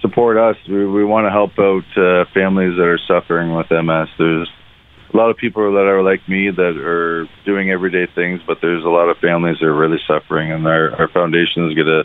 [0.00, 0.56] support us.
[0.68, 4.08] We, we want to help out uh, families that are suffering with MS.
[4.18, 4.50] There's
[5.12, 8.84] a lot of people that are like me that are doing everyday things, but there's
[8.84, 12.04] a lot of families that are really suffering, and our, our foundation is going to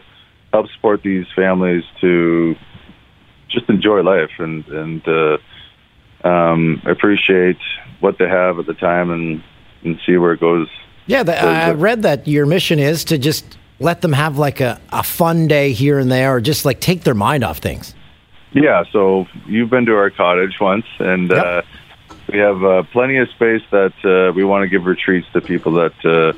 [0.52, 2.56] help support these families to
[3.50, 5.38] just enjoy life and and uh,
[6.28, 7.58] um, appreciate
[8.00, 9.44] what they have at the time and
[9.84, 10.68] and see where it goes
[11.06, 14.80] Yeah, the, I read that your mission is to just let them have like a,
[14.92, 17.94] a fun day here and there, or just like take their mind off things.
[18.54, 21.46] Yeah, so you've been to our cottage once, and Yep.
[21.46, 21.62] uh,
[22.32, 25.74] we have uh, plenty of space that uh, we want to give retreats to people
[25.74, 26.38] that uh,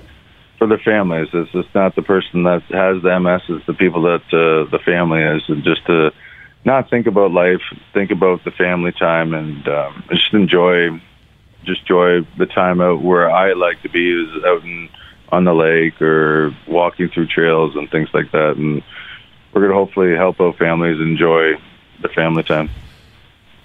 [0.58, 1.30] for their families.
[1.34, 4.80] It's just not the person that has the MS; it's the people that uh, the
[4.84, 6.12] family is, and just to
[6.65, 7.62] not think about life,
[7.93, 10.89] think about the family time, and um, just enjoy,
[11.63, 14.89] just enjoy the time out where I like to be is out in
[15.32, 18.84] on the lake or walking through trails and things like that, and
[19.54, 21.54] we're going to hopefully help out families enjoy
[22.02, 22.69] the family time.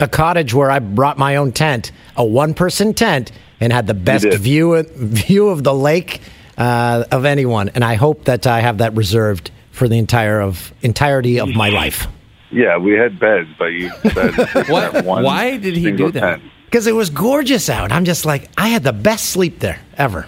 [0.00, 4.26] A cottage where I brought my own tent, a one-person tent, and had the best
[4.26, 6.20] view view of the lake
[6.58, 7.70] uh, of anyone.
[7.70, 11.68] And I hope that I have that reserved for the entire of entirety of my
[11.68, 12.06] life.
[12.54, 16.40] Yeah, we had beds, but you said What- one why did he do that?
[16.66, 17.92] Because it was gorgeous out.
[17.92, 20.26] I'm just like, I had the best sleep there ever.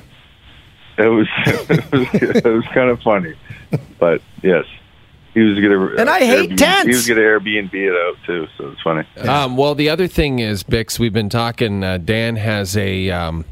[0.99, 3.35] It was it was, it was kind of funny,
[3.99, 4.65] but yes,
[5.35, 6.87] he was gonna And I hate Airbnb tents.
[6.89, 9.07] He was gonna Airbnb it out too, so it's funny.
[9.29, 11.85] Um, well, the other thing is, Bix, we've been talking.
[11.85, 13.45] Uh, Dan has a um,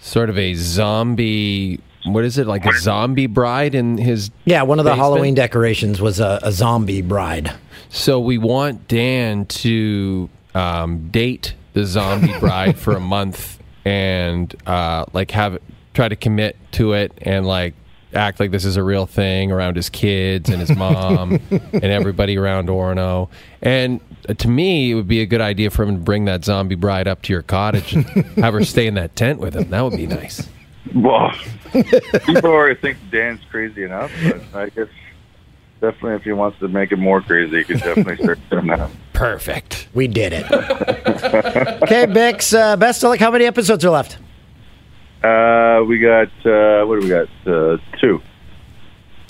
[0.00, 1.80] sort of a zombie.
[2.04, 4.30] What is it like a zombie bride in his?
[4.46, 5.02] Yeah, one of the basement?
[5.04, 7.52] Halloween decorations was a, a zombie bride.
[7.96, 15.06] So we want Dan to um, date the zombie bride for a month and uh,
[15.14, 15.58] like have
[15.94, 17.72] try to commit to it and like
[18.12, 22.36] act like this is a real thing around his kids and his mom and everybody
[22.36, 23.30] around Orono.
[23.62, 26.44] And uh, to me, it would be a good idea for him to bring that
[26.44, 28.04] zombie bride up to your cottage and
[28.36, 29.70] have her stay in that tent with him.
[29.70, 30.46] That would be nice.
[30.94, 31.32] Well,
[31.72, 34.88] people already think Dan's crazy enough, but I guess
[35.80, 38.90] definitely if he wants to make it more crazy, he can definitely start doing that.
[39.12, 39.88] Perfect.
[39.94, 40.44] We did it.
[40.52, 43.18] okay, Bix, uh, best of luck.
[43.18, 44.18] How many episodes are left?
[45.22, 47.28] Uh, we got uh, what do we got?
[47.46, 48.20] Uh, two,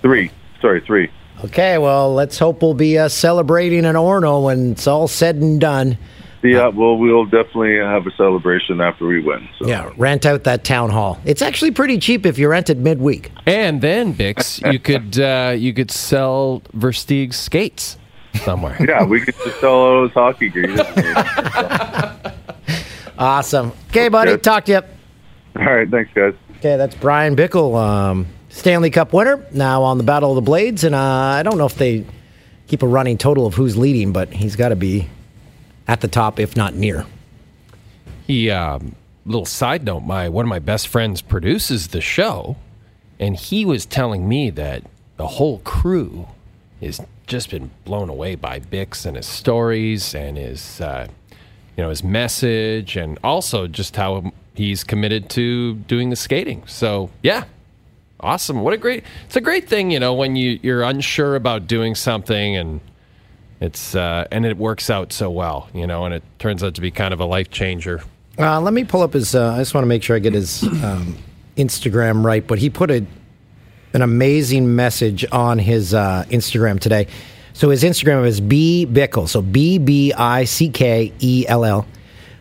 [0.03, 0.31] three.
[0.61, 1.11] Sorry, three.
[1.45, 5.61] Okay, well, let's hope we'll be uh, celebrating an Orono when it's all said and
[5.61, 5.99] done.
[6.53, 9.49] Yeah, well, we'll definitely have a celebration after we win.
[9.59, 9.67] So.
[9.67, 11.19] Yeah, rent out that town hall.
[11.25, 13.31] It's actually pretty cheap if you rent it midweek.
[13.47, 17.99] And then Bix, you could uh, you could sell Versteeg's skates
[18.45, 18.77] somewhere.
[18.87, 20.75] Yeah, we could just sell all those hockey gear.
[23.19, 23.73] Awesome.
[23.89, 24.43] Okay, buddy, Good.
[24.43, 24.81] talk to you.
[25.59, 26.35] all right, thanks, guys.
[26.59, 30.85] Okay, that's Brian Bickell, um, Stanley Cup winner, now on the Battle of the Blades.
[30.85, 32.05] And uh, I don't know if they
[32.67, 35.09] keep a running total of who's leading, but he's got to be
[35.89, 37.07] at the top, if not near.
[38.27, 42.57] He um, little side note, my one of my best friends produces the show,
[43.19, 44.85] and he was telling me that
[45.17, 46.27] the whole crew
[46.81, 51.07] has just been blown away by Bix and his stories and his uh,
[51.77, 56.63] you know his message, and also just how he's committed to doing the skating.
[56.67, 57.45] So yeah.
[58.19, 58.63] Awesome.
[58.63, 61.95] What a great it's a great thing, you know, when you, you're unsure about doing
[61.95, 62.81] something and
[63.61, 66.81] it's uh, and it works out so well, you know, and it turns out to
[66.81, 68.03] be kind of a life changer.
[68.39, 69.35] Uh, let me pull up his.
[69.35, 71.17] Uh, I just want to make sure I get his um,
[71.57, 72.47] Instagram right.
[72.47, 73.07] But he put a,
[73.95, 77.07] an amazing message on his uh, Instagram today.
[77.55, 79.29] So his Instagram is B Bickell.
[79.29, 81.87] So B B I C K E L L.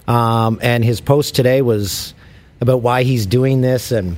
[0.07, 2.13] Um, and his post today was
[2.59, 4.17] about why he's doing this and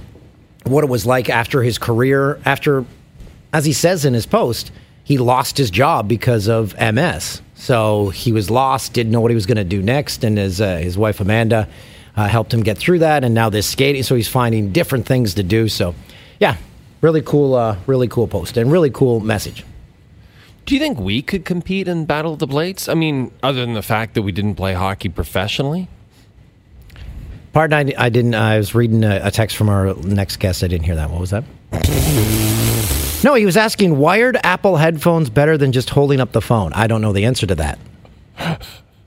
[0.64, 2.42] what it was like after his career.
[2.44, 2.84] After,
[3.54, 4.72] as he says in his post,
[5.08, 7.42] he lost his job because of MS.
[7.56, 10.60] So he was lost, didn't know what he was going to do next, and his
[10.60, 11.70] uh, his wife Amanda
[12.18, 13.24] uh, helped him get through that.
[13.24, 15.70] And now this skating, so he's finding different things to do.
[15.70, 15.96] So,
[16.42, 16.58] yeah,
[17.00, 19.64] really cool, uh, really cool post and really cool message.
[20.66, 22.90] Do you think we could compete in Battle of the Blades?
[22.90, 25.88] I mean, other than the fact that we didn't play hockey professionally?
[27.54, 28.36] Pardon, I, I didn't.
[28.36, 30.66] I was reading a, a text from our next guest.
[30.66, 31.10] I didn't hear that.
[31.10, 31.46] What was that?
[33.24, 36.72] No, he was asking wired Apple headphones better than just holding up the phone.
[36.74, 37.80] I don't know the answer to that.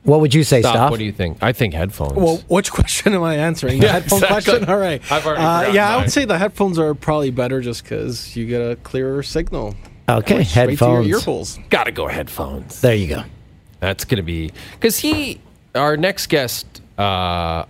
[0.03, 0.75] What would you say, Stop.
[0.75, 0.90] Stop?
[0.90, 1.38] What do you think?
[1.42, 2.14] I think headphones.
[2.14, 3.79] Well, which question am I answering?
[3.81, 4.53] The Yeah, headphone exactly.
[4.59, 4.68] question?
[4.70, 5.03] All right.
[5.12, 8.35] I've already Uh, forgotten yeah, I would say the headphones are probably better just because
[8.37, 9.75] you get a clearer signal.
[10.09, 11.07] Okay, Straight to headphones.
[11.07, 11.59] your ear holes.
[11.68, 12.81] gotta go headphones.
[12.81, 13.23] There you go.
[13.79, 15.40] That's gonna be because he,
[15.75, 16.66] our next guest,
[16.99, 17.64] uh,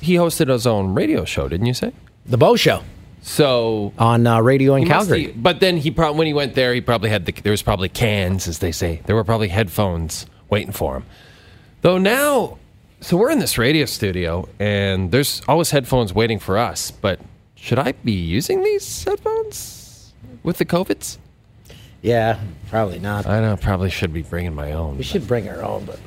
[0.00, 1.92] he hosted his own radio show, didn't you say?
[2.26, 2.82] The Bow Show
[3.22, 5.26] So on uh, radio in Calgary.
[5.26, 7.62] be- but then he probably when he went there, he probably had the there was
[7.62, 9.00] probably cans, as they say.
[9.06, 11.04] There were probably headphones waiting for him.
[11.82, 12.58] Though now,
[13.00, 16.90] so we're in this radio studio, and there's always headphones waiting for us.
[16.90, 17.20] But
[17.54, 21.18] should I be using these headphones with the covids?
[22.02, 23.26] Yeah, probably not.
[23.26, 24.96] I know, probably should be bringing my own.
[24.96, 26.00] we should bring our own, but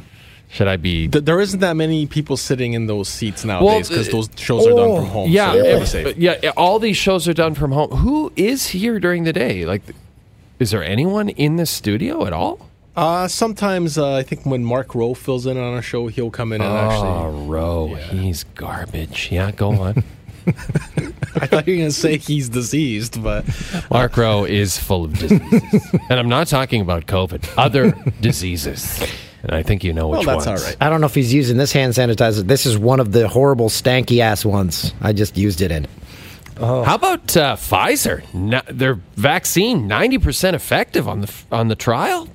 [0.54, 1.08] Should I be?
[1.08, 4.68] Th- there isn't that many people sitting in those seats nowadays because uh, those shows
[4.68, 5.30] are done from home.
[5.30, 5.52] Yeah,
[5.86, 7.90] so you're yeah, yeah, yeah, All these shows are done from home.
[7.90, 9.66] Who is here during the day?
[9.66, 9.82] Like,
[10.60, 12.70] is there anyone in the studio at all?
[12.96, 16.54] Uh, sometimes uh, I think when Mark Rowe fills in on a show, he'll come
[16.54, 17.08] in and actually.
[17.08, 17.48] Oh, actually.
[17.48, 19.30] Rowe, he's garbage.
[19.32, 20.04] Yeah, go on.
[20.48, 23.46] I thought you were going to say he's diseased, but
[23.90, 27.50] Mark Rowe is full of diseases, and I'm not talking about COVID.
[27.58, 29.02] Other diseases,
[29.44, 30.62] and I think you know well, which that's ones.
[30.62, 30.78] all right.
[30.82, 32.42] I don't know if he's using this hand sanitizer.
[32.48, 34.94] This is one of the horrible stanky ass ones.
[35.02, 35.88] I just used it in.
[36.58, 38.24] How about uh, Pfizer?
[38.34, 42.28] No, their vaccine ninety percent effective on the on the trial.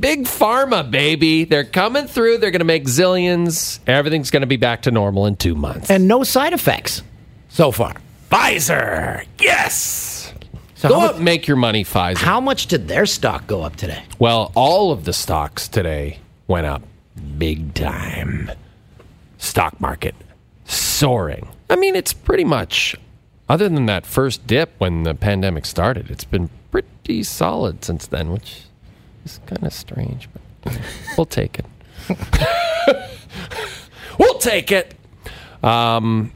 [0.00, 1.44] Big pharma, baby.
[1.44, 2.38] They're coming through.
[2.38, 3.78] They're going to make zillions.
[3.86, 5.90] Everything's going to be back to normal in two months.
[5.90, 7.02] And no side effects
[7.48, 7.94] so far.
[8.30, 10.32] Pfizer, yes.
[10.76, 12.18] So Go how out much, and make your money, Pfizer.
[12.18, 14.02] how much did their stock go up today?
[14.18, 16.82] Well, all of the stocks today went up
[17.38, 18.50] big time.
[19.38, 20.14] Stock market
[20.64, 21.48] soaring.
[21.68, 22.96] I mean, it's pretty much,
[23.48, 28.32] other than that first dip when the pandemic started, it's been pretty solid since then,
[28.32, 28.62] which
[29.24, 30.28] is kind of strange,
[30.64, 30.78] but
[31.16, 31.66] we'll take it.
[34.18, 34.94] we'll take it.
[35.62, 36.32] Um,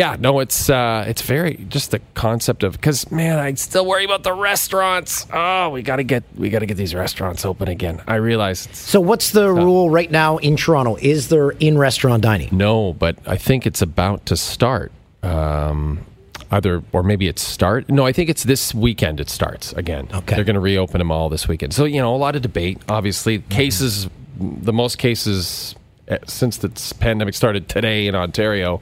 [0.00, 4.06] yeah, no, it's uh, it's very just the concept of because man, I still worry
[4.06, 5.26] about the restaurants.
[5.30, 8.00] Oh, we gotta get we gotta get these restaurants open again.
[8.06, 10.96] I realize So, what's the rule right now in Toronto?
[10.96, 12.48] Is there in restaurant dining?
[12.50, 14.90] no, but I think it's about to start.
[15.22, 16.06] Um,
[16.50, 17.90] either or maybe it's start.
[17.90, 19.20] No, I think it's this weekend.
[19.20, 20.08] It starts again.
[20.14, 20.34] Okay.
[20.34, 21.74] they're going to reopen them all this weekend.
[21.74, 22.78] So you know, a lot of debate.
[22.88, 24.08] Obviously, cases,
[24.38, 25.74] the most cases
[26.08, 28.80] eh, since the pandemic started today in Ontario.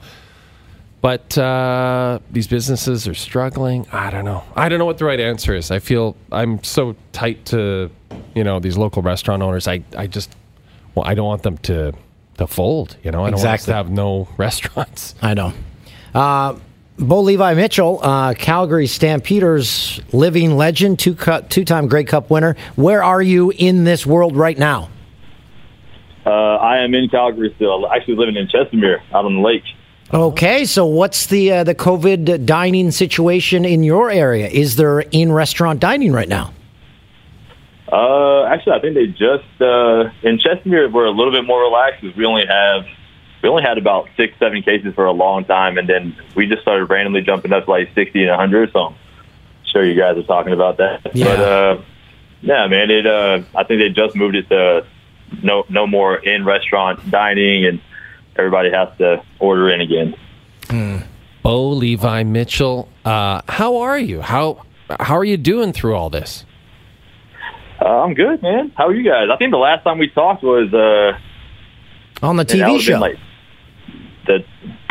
[1.01, 3.87] But uh, these businesses are struggling.
[3.93, 4.43] I don't know.
[4.57, 5.71] I don't know what the right answer is.
[5.71, 7.91] I feel I'm so tight to,
[8.35, 9.69] you know, these local restaurant owners.
[9.69, 10.35] I, I just,
[10.97, 11.93] well, I don't want them to,
[12.39, 12.97] to fold.
[13.05, 13.71] You know, I don't want us Exactly.
[13.73, 15.15] to have no restaurants.
[15.23, 15.53] I know.
[16.15, 16.59] Uh,
[16.99, 22.57] Bo Levi Mitchell, uh, Calgary Stampeders living legend, two cut, two-time Grey Cup winner.
[22.75, 24.91] Where are you in this world right now?
[26.27, 27.89] Uh, I am in Calgary still.
[27.89, 29.63] Actually living in Chestermere out on the lake.
[30.13, 34.49] Okay, so what's the uh, the COVID dining situation in your area?
[34.49, 36.55] Is there in restaurant dining right now?
[37.93, 42.01] Uh, actually, I think they just uh, in Chestermere we're a little bit more relaxed
[42.01, 42.87] because we only have
[43.43, 46.63] we only had about six, seven cases for a long time, and then we just
[46.63, 48.73] started randomly jumping up to like sixty and hundred.
[48.73, 48.95] So I'm
[49.65, 51.15] sure you guys are talking about that.
[51.15, 51.25] Yeah.
[51.27, 51.83] But uh,
[52.41, 53.07] yeah, man, it.
[53.07, 54.87] Uh, I think they just moved it to
[55.43, 57.83] no no more in restaurant dining, and
[58.39, 60.15] everybody has to order in again.
[61.43, 64.21] Bo Levi Mitchell, uh, how are you?
[64.21, 64.65] How
[65.01, 66.45] how are you doing through all this?
[67.81, 68.73] Uh, I'm good, man.
[68.77, 69.29] How are you guys?
[69.33, 72.99] I think the last time we talked was uh, On the TV show.
[72.99, 73.17] like,
[74.27, 74.45] the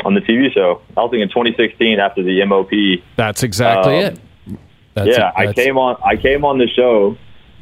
[0.06, 0.82] on the TV show.
[0.96, 2.72] I was thinking 2016 after the MOP.
[3.18, 4.20] That's exactly Um, it.
[4.94, 5.50] That's yeah, it.
[5.50, 5.98] I came on.
[6.04, 7.18] I came on the show,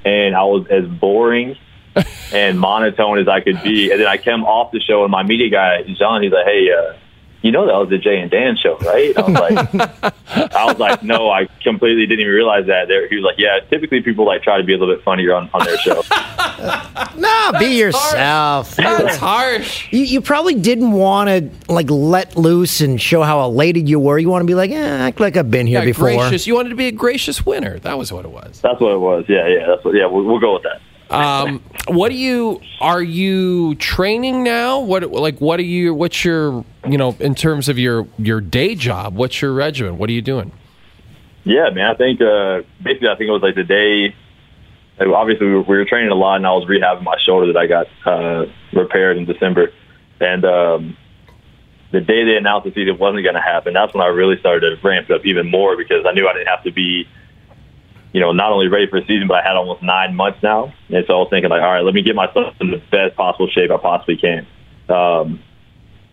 [0.06, 1.58] and I was as boring
[2.34, 3.92] and monotone as I could be.
[3.92, 6.70] And then I came off the show, and my media guy, John, he's like, "Hey,
[6.72, 6.94] uh,
[7.42, 10.14] you know that was the Jay and Dan show, right?" I was like,
[10.56, 13.60] "I was like, no, I completely didn't even realize that." There, he was like, "Yeah,
[13.70, 16.02] typically people like try to be a little bit funnier on, on their show."
[17.18, 18.76] No, be yourself.
[18.76, 19.92] That's harsh.
[19.92, 24.18] You, you probably didn't want to like let loose and show how elated you were.
[24.18, 26.08] You want to be like, eh, act like I've been here Yeah, before.
[26.10, 26.48] gracious.
[26.48, 27.80] You wanted to be a gracious winner.
[27.80, 28.60] That was what it was.
[28.62, 29.26] That's what it was.
[29.28, 29.96] Yeah, yeah, that's what.
[29.96, 30.82] Yeah, we'll, we'll go with that.
[31.10, 34.80] Um, what do you are you training now?
[34.80, 35.94] What like what are you?
[35.94, 39.16] What's your you know in terms of your your day job?
[39.16, 39.98] What's your regimen?
[39.98, 40.52] What are you doing?
[41.44, 41.86] Yeah, man.
[41.86, 44.16] I think uh, basically, I think it was like the day.
[45.00, 47.60] Obviously, we were, we were training a lot, and I was rehabbing my shoulder that
[47.60, 49.72] I got uh, repaired in December.
[50.20, 50.98] And um,
[51.92, 54.62] the day they announced the season wasn't going to happen, that's when I really started
[54.76, 57.08] to ramp up even more because I knew I didn't have to be,
[58.16, 60.74] you know, not only ready for a season, but I had almost nine months now.
[60.88, 63.14] And so I was thinking, like, all right, let me get myself in the best
[63.18, 64.48] possible shape I possibly can.
[64.88, 65.44] Um,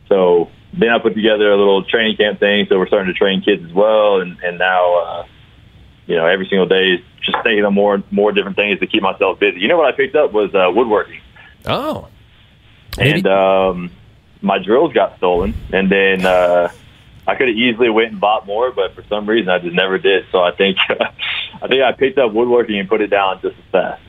[0.09, 2.67] so then I put together a little training camp thing.
[2.69, 5.27] So we're starting to train kids as well, and and now uh,
[6.07, 9.03] you know every single day is just thinking of more more different things to keep
[9.05, 9.61] myself busy.
[9.61, 11.21] You know what I picked up was uh, woodworking,
[11.67, 12.09] Oh,
[12.99, 13.93] and um,
[14.41, 16.27] my drills got stolen, and then.
[16.27, 16.73] Uh,
[17.27, 19.97] I could have easily went and bought more, but for some reason I just never
[19.99, 20.25] did.
[20.33, 23.65] So I think I think I picked up woodworking and put it down just as
[23.71, 24.03] fast.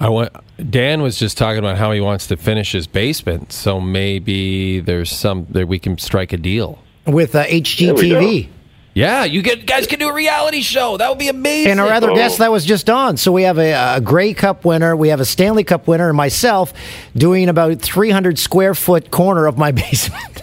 [0.00, 0.30] I want.
[0.70, 5.10] Dan was just talking about how he wants to finish his basement, so maybe there's
[5.10, 6.78] some that we can strike a deal.
[7.06, 8.48] with uh, HGTV.
[8.94, 10.96] Yeah, you get guys can do a reality show.
[10.96, 11.70] That would be amazing.
[11.72, 12.14] And our other Oh.
[12.16, 13.16] guest that was just on.
[13.16, 16.16] So we have a, a Grey Cup winner, we have a Stanley Cup winner, and
[16.16, 16.72] myself
[17.16, 20.42] doing about 300 square foot corner of my basement.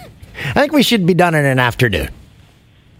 [0.49, 2.09] I think we should be done in an afternoon.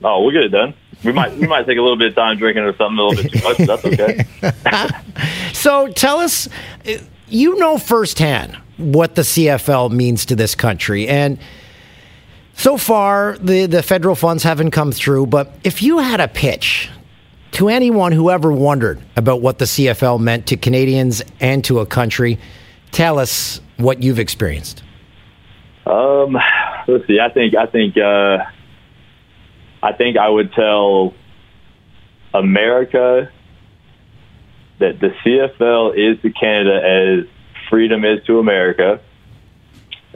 [0.07, 0.75] Oh, we'll get it done.
[1.03, 3.23] We might we might take a little bit of time drinking or something a little
[3.23, 3.57] bit too much.
[3.57, 4.91] But that's okay.
[5.53, 6.47] So tell us,
[7.27, 11.07] you know firsthand what the CFL means to this country.
[11.07, 11.39] And
[12.53, 15.27] so far, the, the federal funds haven't come through.
[15.27, 16.89] But if you had a pitch
[17.53, 21.85] to anyone who ever wondered about what the CFL meant to Canadians and to a
[21.85, 22.37] country,
[22.91, 24.83] tell us what you've experienced.
[25.85, 26.37] Um,
[26.87, 27.19] let's see.
[27.19, 28.39] I think I think uh,
[29.85, 31.13] I think I would tell
[32.33, 33.31] America
[34.79, 37.27] that the CFL is to Canada as
[37.69, 38.99] freedom is to America,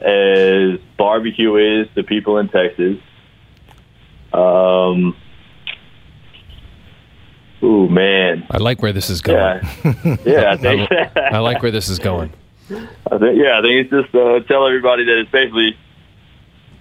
[0.00, 2.98] as barbecue is to people in Texas.
[4.32, 5.16] Um.
[7.62, 9.38] Ooh man, I like where this is going.
[9.84, 10.50] yeah, yeah.
[10.50, 12.32] I think I like where this is going.
[12.70, 15.76] I think, yeah, I think it's just uh, tell everybody that it's basically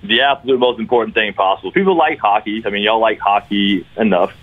[0.03, 1.71] the absolute most important thing possible.
[1.71, 2.63] People like hockey.
[2.65, 4.33] I mean, y'all like hockey enough,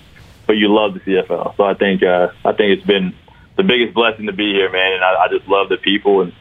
[0.46, 1.56] but you love the CFL.
[1.56, 3.14] So I think uh, I think it's been
[3.56, 4.92] the biggest blessing to be here, man.
[4.94, 6.32] And I, I just love the people, and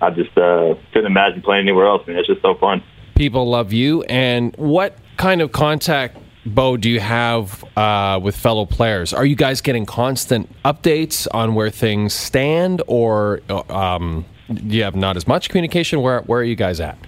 [0.00, 2.06] I just uh, couldn't imagine playing anywhere else.
[2.06, 2.82] Man, it's just so fun.
[3.14, 4.02] People love you.
[4.04, 9.12] And what kind of contact, Bo, do you have uh, with fellow players?
[9.12, 14.82] Are you guys getting constant updates on where things stand, or uh, um, do you
[14.82, 16.00] have not as much communication?
[16.02, 16.98] Where Where are you guys at?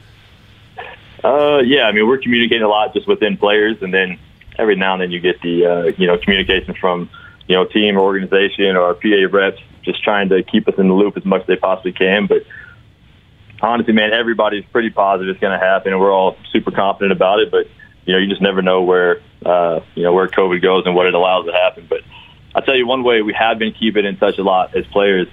[1.23, 4.19] Uh, yeah, I mean, we're communicating a lot just within players, and then
[4.59, 7.11] every now and then you get the uh, you know communication from
[7.47, 10.95] you know team or organization or PA reps, just trying to keep us in the
[10.95, 12.27] loop as much as they possibly can.
[12.27, 12.45] But
[13.61, 17.41] honestly, man, everybody's pretty positive it's going to happen, and we're all super confident about
[17.41, 17.51] it.
[17.51, 17.67] But
[18.07, 21.07] you know, you just never know where uh, you know where COVID goes and what
[21.07, 21.87] it allows to happen.
[21.89, 22.01] But
[22.55, 25.29] I'll tell you one way we have been keeping in touch a lot as players.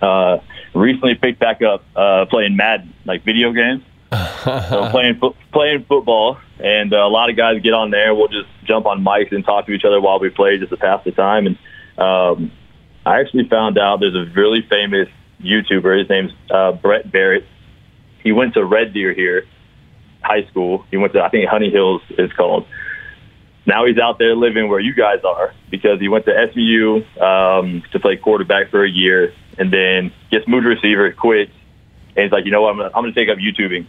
[0.00, 0.38] Uh,
[0.74, 3.82] recently picked back up uh, playing Madden, like video games.
[4.12, 8.14] So playing fo- playing football, and uh, a lot of guys get on there.
[8.14, 10.76] We'll just jump on mics and talk to each other while we play, just to
[10.76, 11.46] pass the time.
[11.46, 11.58] And
[11.98, 12.52] um,
[13.04, 15.08] I actually found out there's a really famous
[15.42, 15.98] YouTuber.
[15.98, 17.44] His name's uh, Brett Barrett.
[18.22, 19.46] He went to Red Deer here,
[20.22, 20.84] high school.
[20.90, 22.66] He went to I think Hunting Hills is called.
[23.66, 27.82] Now he's out there living where you guys are because he went to SMU um,
[27.90, 31.50] to play quarterback for a year, and then gets moved to receiver, quits,
[32.16, 33.86] and he's like, you know what, I'm gonna, I'm gonna take up YouTubing.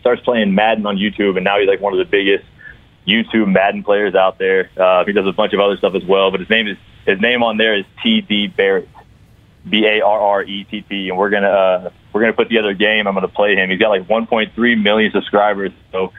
[0.00, 2.44] Starts playing Madden on YouTube, and now he's like one of the biggest
[3.06, 4.70] YouTube Madden players out there.
[4.76, 6.76] Uh, he does a bunch of other stuff as well, but his name is
[7.06, 8.88] his name on there is TD Barrett,
[9.68, 12.70] B A R R E T T, and we're gonna uh, we're gonna put together
[12.70, 13.06] a game.
[13.06, 13.70] I'm gonna play him.
[13.70, 16.12] He's got like 1.3 million subscribers, so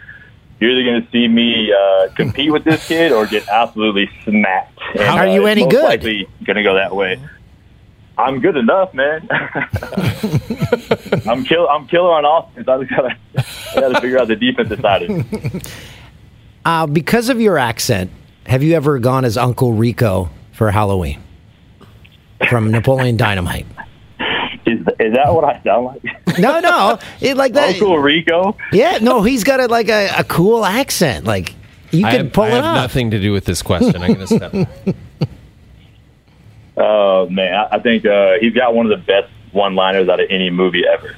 [0.59, 4.79] you're either gonna see me uh, compete with this kid or get absolutely smacked.
[4.93, 5.83] And, Are uh, you any most good?
[5.83, 7.19] Likely gonna go that way.
[8.17, 9.27] I'm good enough, man.
[11.27, 11.67] I'm kill.
[11.69, 12.67] I'm killer on offense.
[12.67, 13.15] I just gotta,
[13.75, 15.73] I gotta figure out the defensive side of it.
[16.65, 18.11] Uh, because of your accent,
[18.45, 21.23] have you ever gone as Uncle Rico for Halloween
[22.49, 23.65] from Napoleon Dynamite?
[24.65, 26.37] Is, is that what I sound like?
[26.37, 27.69] No, no, it like that.
[27.75, 28.57] Uncle Rico.
[28.73, 31.23] Yeah, no, he's got a, like a, a cool accent.
[31.23, 31.55] Like
[31.91, 32.75] you I can have, pull I it have off.
[32.75, 33.95] nothing to do with this question.
[34.03, 34.53] I'm going to step.
[36.77, 40.27] Oh man, I, I think uh, he's got one of the best one-liners out of
[40.29, 41.15] any movie ever.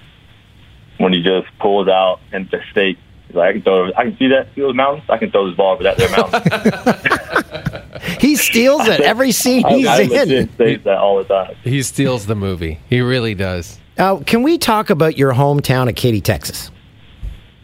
[0.97, 2.97] When he just pulls out and the stake,
[3.27, 3.87] he's like, I can throw.
[3.95, 4.47] I can see that.
[4.55, 5.03] See those mountains?
[5.09, 7.85] I can throw this ball over that there mountain.
[8.19, 10.09] He steals it every scene I, he's I in.
[10.57, 11.55] legit that all the time.
[11.63, 12.79] he steals the movie.
[12.89, 13.79] He really does.
[13.97, 16.69] Uh, can we talk about your hometown of Katy, Texas?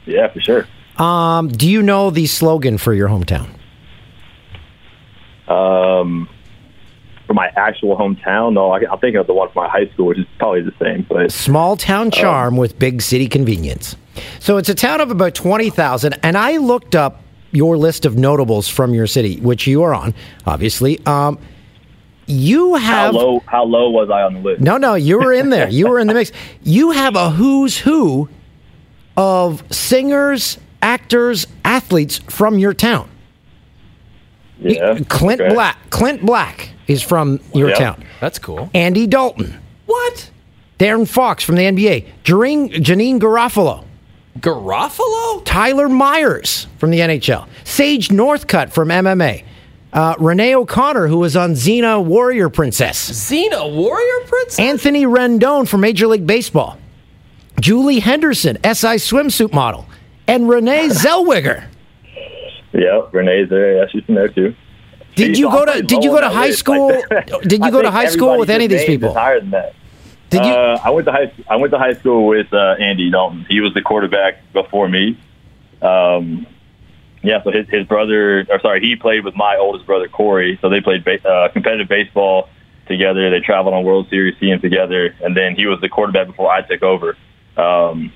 [0.06, 0.68] Yeah, for sure.
[0.98, 3.50] Um, do you know the slogan for your hometown?
[5.48, 6.30] Um,
[7.26, 10.08] for my actual hometown, no, I, I'm thinking of the one from my high school,
[10.08, 11.06] which is probably the same.
[11.08, 13.96] But Small town charm with big city convenience.
[14.40, 16.18] So it's a town of about 20,000.
[16.24, 17.22] And I looked up
[17.52, 20.14] your list of notables from your city, which you are on,
[20.46, 21.06] obviously.
[21.06, 21.40] Um,
[22.28, 23.16] you how have.
[23.16, 23.44] low?
[23.46, 24.62] How low was I on the list?
[24.62, 25.70] No, no, you were in there.
[25.70, 26.32] You were in the mix.
[26.64, 28.30] You have a who's who
[29.16, 33.10] of singers, actors, athletes from your town.
[34.60, 35.54] Yeah, Clint okay.
[35.54, 35.90] Black.
[35.90, 37.78] Clint Black is from your Yep.
[37.78, 38.04] town.
[38.22, 38.70] That's cool.
[38.74, 39.58] Andy Dalton.
[39.86, 40.30] What?
[40.80, 42.06] De'Aaron Fox from the NBA.
[42.24, 43.84] Janeane, Janeane Garofalo.
[44.40, 45.44] Garofalo?
[45.46, 47.48] Tyler Myers from the NHL.
[47.64, 49.44] Sage Northcutt from MMA.
[49.94, 53.10] Uh, Renee O'Connor, who was on Xena Warrior Princess.
[53.10, 54.60] Xena Warrior Princess?
[54.60, 56.78] Anthony Rendon from Major League Baseball.
[57.62, 59.86] Julie Henderson, SI swimsuit model.
[60.28, 61.64] And Renee Zellweger.
[62.74, 63.78] Yep, Renee's there.
[63.78, 64.54] Yeah, she's from there too.
[65.16, 66.90] Did you go to Did you go to high school?
[67.44, 69.14] Did you go to high school with any of these people?
[69.14, 69.74] Higher than that.
[70.30, 70.52] Did you?
[70.52, 71.32] Uh, I went to high.
[71.48, 73.46] I went to high school with uh, Andy Dalton.
[73.48, 75.18] He was the quarterback before me.
[75.82, 76.48] Um,
[77.24, 80.58] yeah, so his his brother, or sorry, he played with my oldest brother Corey.
[80.62, 82.50] So they played ba- uh, competitive baseball
[82.88, 83.30] together.
[83.30, 86.62] They traveled on World Series teams together, and then he was the quarterback before I
[86.62, 87.16] took over.
[87.58, 88.12] Um,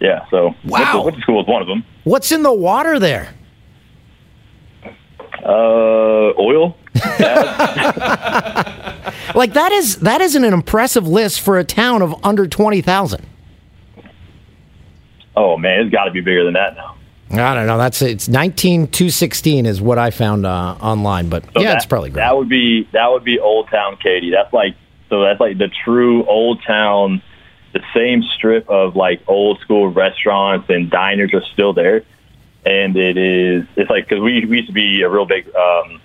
[0.00, 0.92] yeah, so went, Wow.
[0.92, 1.84] to, went to school with one of them.
[2.04, 3.30] What's in the water there?
[5.46, 6.76] Uh, oil.
[9.34, 13.26] Like that is that isn't an impressive list for a town of under twenty thousand.
[15.36, 16.96] Oh man, it's got to be bigger than that now.
[17.30, 17.76] I don't know.
[17.76, 21.76] That's it's nineteen two sixteen is what I found uh, online, but So yeah, that,
[21.76, 22.22] it's probably great.
[22.22, 24.30] That would be that would be Old Town Katy.
[24.30, 24.74] That's like
[25.10, 27.22] so that's like the true Old Town.
[27.72, 32.04] The same strip of like old school restaurants and diners are still there,
[32.66, 36.00] and it is it's like because we, we used to be a real big um,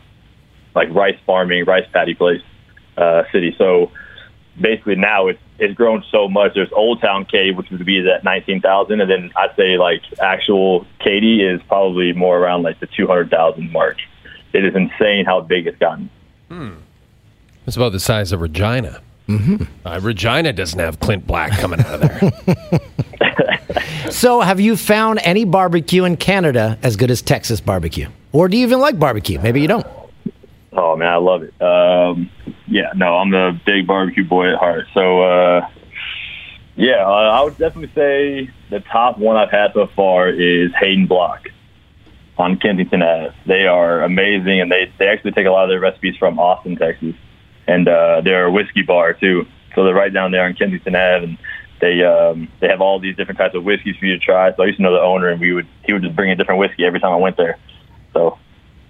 [0.76, 2.42] like rice farming, rice paddy place
[2.98, 3.56] uh, city.
[3.58, 3.92] So
[4.60, 6.54] basically now it's it's grown so much.
[6.54, 10.04] There's Old Town Katy, which would be that nineteen thousand, and then I'd say like
[10.20, 13.98] actual Katy is probably more around like the two hundred thousand mark.
[14.54, 16.10] It is insane how big it's gotten.
[17.66, 19.02] It's about the size of Regina.
[19.28, 19.64] Mm-hmm.
[19.88, 23.50] Uh, Regina doesn't have Clint Black coming out of there.
[24.10, 28.58] So, have you found any barbecue in Canada as good as Texas barbecue, or do
[28.58, 29.40] you even like barbecue?
[29.40, 29.86] Maybe you don't.
[30.74, 31.62] Oh man, I love it.
[31.62, 32.30] Um,
[32.68, 34.88] yeah, no, I'm the big barbecue boy at heart.
[34.94, 35.70] So uh,
[36.76, 41.08] yeah, uh, I would definitely say the top one I've had so far is Hayden
[41.08, 41.48] Block
[42.38, 43.36] on Kensington Ave.
[43.46, 46.78] They are amazing, and they they actually take a lot of their recipes from Austin,
[46.78, 47.16] Texas,
[47.68, 49.46] and uh, they're a whiskey bar too.
[49.76, 51.38] So they're right down there on Kensington Ave, and
[51.82, 54.56] they um, they have all these different types of whiskeys for you to try.
[54.56, 56.36] So I used to know the owner, and we would he would just bring a
[56.36, 57.58] different whiskey every time I went there.
[58.14, 58.38] So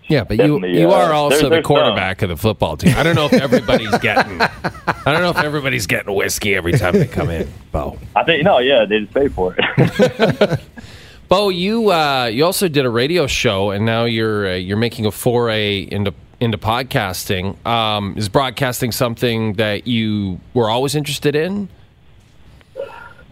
[0.08, 2.94] Yeah, but you you uh, are also there's- the there's quarterback of the football team.
[2.98, 4.40] I don't know if everybody's getting.
[4.42, 7.98] I don't know if everybody's getting whiskey every time they come in, Bo.
[8.16, 10.60] I think no, yeah, they just pay for it.
[11.30, 15.06] Bo, you uh, you also did a radio show, and now you're uh, you're making
[15.06, 17.64] a foray into into podcasting.
[17.66, 21.70] Um, is broadcasting something that you were always interested in?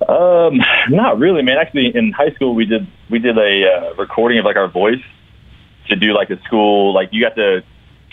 [0.09, 1.57] Um, not really, man.
[1.57, 5.03] Actually, in high school, we did we did a uh, recording of like our voice
[5.89, 7.61] to do like a school like you got the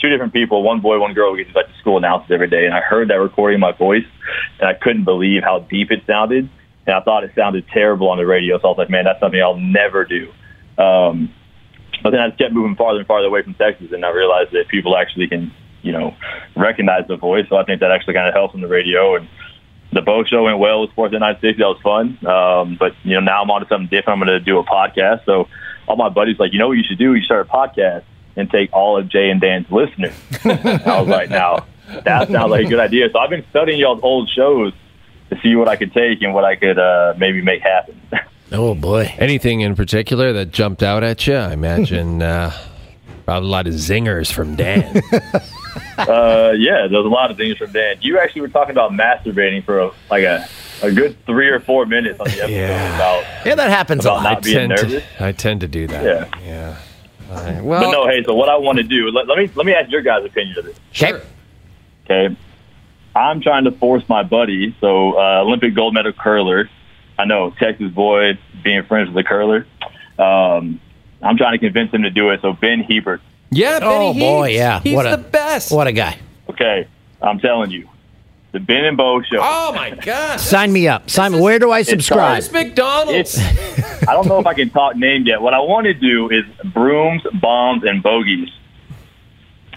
[0.01, 1.33] two different people, one boy, one girl.
[1.33, 3.61] We could do like the school announcements every day, and I heard that recording of
[3.61, 4.05] my voice,
[4.61, 6.51] and I couldn't believe how deep it sounded,
[6.87, 8.59] and I thought it sounded terrible on the radio.
[8.59, 10.31] So I was like, man, that's something I'll never do.
[10.77, 11.33] Um,
[12.03, 14.53] but then I just kept moving farther and farther away from Texas, and I realized
[14.53, 16.15] that people actually can, you know,
[16.57, 17.47] recognize the voice.
[17.49, 19.17] So I think that actually kind of helps on the radio.
[19.17, 19.29] And
[19.97, 21.63] the Bo Show went well with Sportsnet 960.
[21.63, 22.27] That was fun.
[22.27, 24.21] Um, but you know, now I'm on to something different.
[24.21, 25.25] I'm going to do a podcast.
[25.25, 25.49] So
[25.87, 27.15] all my buddies like, you know what you should do?
[27.15, 28.05] You start a podcast
[28.37, 30.15] and take all of Jay and Dan's listeners.
[30.45, 31.67] I was like, now
[32.05, 33.09] that sounds like a good idea.
[33.13, 34.73] So I've been studying y'all's old shows
[35.31, 38.01] to see what I could take and what I could uh, maybe make happen.
[38.53, 39.13] Oh boy.
[39.19, 41.35] Anything in particular that jumped out at you?
[41.35, 42.76] I imagine uh, probably
[43.29, 45.03] a lot of zingers from Dan.
[45.99, 47.97] Uh, yeah, there's a lot of things from Dan.
[48.01, 50.47] You actually were talking about masturbating for a, like a,
[50.83, 52.95] a good three or four minutes on the episode Yeah.
[52.97, 54.23] about Yeah, that happens a lot.
[54.23, 55.03] not being tend nervous.
[55.19, 56.05] to, I tend to do that.
[56.05, 56.41] Yeah.
[56.45, 56.77] Yeah.
[57.29, 59.75] But well, no, hey, so what I want to do, let, let me let me
[59.75, 60.79] ask your guys' opinion of this.
[60.93, 61.21] sure.
[62.05, 62.37] Okay,
[63.15, 66.69] I'm trying to force my buddy, so uh, Olympic gold medal curler.
[67.19, 69.67] I know Texas boy, being friends with the curler.
[70.19, 70.81] Um,
[71.27, 72.41] I'm trying to convince him to do it.
[72.43, 73.21] So Ben Hebert.
[73.51, 74.81] Yeah, Oh, Benny boy, yeah.
[74.81, 75.73] He's What a- the best.
[75.73, 76.19] What a guy.
[76.51, 76.87] Okay,
[77.23, 77.89] I'm telling you,
[78.53, 79.39] the Ben and Bo show.
[79.41, 80.39] Oh my God!
[80.41, 81.11] Sign me up.
[81.11, 81.41] Sign me.
[81.41, 82.39] Where do I subscribe?
[82.39, 83.37] It's McDonald's.
[83.39, 85.43] It's, I don't know if I can talk named yet.
[85.43, 88.49] What I want to do is brooms, bombs, and bogeys.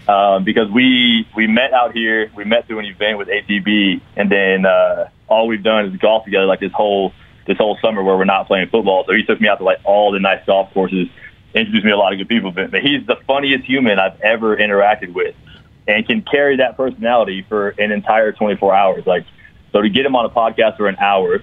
[0.08, 4.30] Um, because we we met out here, we met through an event with ATB, and
[4.32, 7.14] then uh, all we've done is golf together like this whole
[7.46, 9.04] this whole summer where we're not playing football.
[9.06, 11.08] So he took me out to like all the nice golf courses,
[11.54, 12.52] introduced me to a lot of good people.
[12.52, 15.36] But, but he's the funniest human I've ever interacted with,
[15.88, 19.06] and can carry that personality for an entire 24 hours.
[19.06, 19.26] Like
[19.72, 21.40] so to get him on a podcast for an hour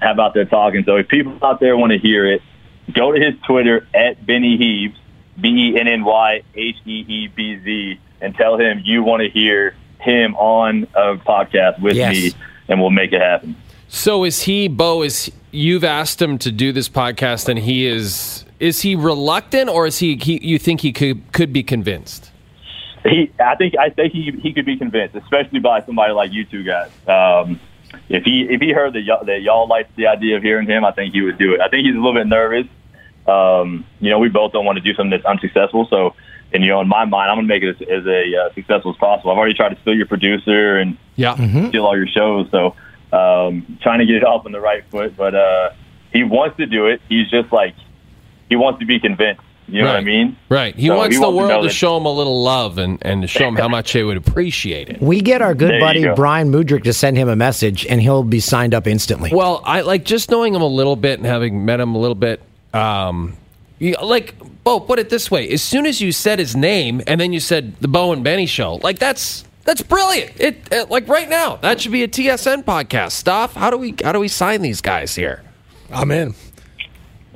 [0.00, 0.84] have out there talking.
[0.84, 2.42] So if people out there want to hear it,
[2.92, 4.96] go to his Twitter at Benny Heebz,
[5.40, 9.22] B E N N Y H E E B Z, and tell him you want
[9.22, 12.14] to hear him on a podcast with Yes.
[12.14, 12.32] me,
[12.68, 13.56] and we'll make it happen.
[13.88, 15.02] So is he, Bo?
[15.02, 19.86] Is you've asked him to do this podcast, and he is is he reluctant, or
[19.86, 20.16] is he?
[20.16, 22.30] he you think he could could be convinced?
[23.04, 26.44] He, I think, I think he he could be convinced, especially by somebody like you
[26.44, 26.90] two guys.
[27.06, 27.60] Um,
[28.08, 30.84] if he if he heard that y'all, that y'all liked the idea of hearing him,
[30.84, 31.60] I think he would do it.
[31.60, 32.66] I think he's a little bit nervous,
[33.26, 35.86] um, you know, we both don't want to do something that's unsuccessful.
[35.88, 36.14] So,
[36.52, 38.54] and you know, in my mind, I'm going to make it as, as a uh,
[38.54, 39.30] successful as possible.
[39.30, 41.34] I've already tried to steal your producer and Yeah.
[41.68, 42.50] steal all your shows.
[42.50, 42.74] So,
[43.12, 45.16] um, trying to get it off on the right foot.
[45.16, 45.70] But uh,
[46.12, 47.00] he wants to do it.
[47.08, 47.74] He's just like
[48.48, 49.42] he wants to be convinced.
[49.66, 50.36] You know what I mean?
[50.50, 50.74] Right.
[50.76, 52.98] He So wants he the wants world know to show him a little love and,
[53.00, 55.00] and to show him how much they would appreciate it.
[55.00, 56.14] We get our good you buddy go.
[56.14, 59.30] Brian Mudryk to send him a message, and he'll be signed up instantly.
[59.32, 62.14] Well, I like just knowing him a little bit and having met him a little
[62.14, 62.42] bit.
[62.74, 63.38] Um,
[63.78, 64.34] you, like,
[64.64, 67.40] Bo, put it this way: as soon as you said his name and then you
[67.40, 70.38] said the Bo and Benny Show, like that's that's brilliant.
[70.38, 73.12] It, it like right now that should be a TSN podcast.
[73.12, 73.54] Stuff.
[73.54, 75.42] How do we how do we sign these guys here?
[75.90, 76.34] I'm in.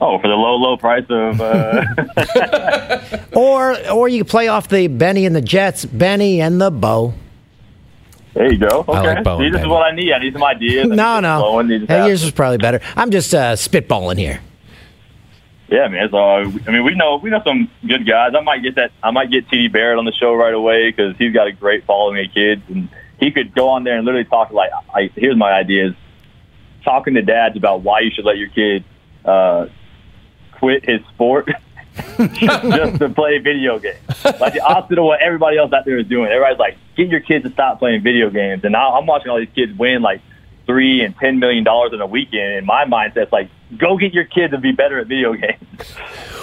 [0.00, 1.40] Oh, for the low, low price of.
[1.40, 1.84] Uh,
[3.34, 7.14] Or or you play off the Benny and the Jets, Benny and the Bow.
[8.34, 8.84] there you go.
[8.88, 8.92] Okay.
[8.92, 10.12] I like Bowen See, this is what I need.
[10.12, 10.90] I need some ideas.
[10.90, 11.38] I No, no.
[11.40, 11.86] flowing.
[11.86, 12.80] Hey, yours was probably better.
[12.96, 14.40] I'm just uh, spitballing here.
[15.68, 16.08] Yeah, man.
[16.10, 18.32] So I mean, we know we know some good guys.
[18.36, 18.90] I might get that.
[19.02, 21.84] I might get TD Barrett on the show right away because he's got a great
[21.84, 22.88] following of kids, and
[23.20, 25.94] he could go on there and literally talk like, I, "Here's my ideas."
[26.84, 28.82] Talking to dads about why you should let your kid
[29.24, 29.66] uh,
[30.58, 31.48] quit his sport
[32.32, 33.98] just to play video games,
[34.40, 36.30] like the opposite of what everybody else out there is doing.
[36.30, 39.38] Everybody's like, "Get your kids to stop playing video games," and now I'm watching all
[39.38, 40.20] these kids win like
[40.66, 42.54] three and ten million dollars in a weekend.
[42.54, 45.58] And my mindset's like, "Go get your kid to be better at video games."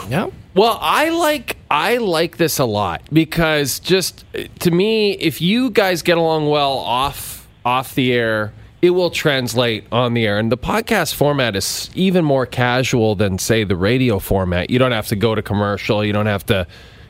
[0.08, 0.30] Yeah.
[0.54, 4.24] Well, I like I like this a lot because just
[4.60, 8.54] to me, if you guys get along well off off the air,
[8.86, 10.38] it will translate on the air.
[10.38, 14.70] And the podcast format is even more casual than say the radio format.
[14.70, 16.06] You don't have to go to commercial.
[16.06, 16.68] You don't have to,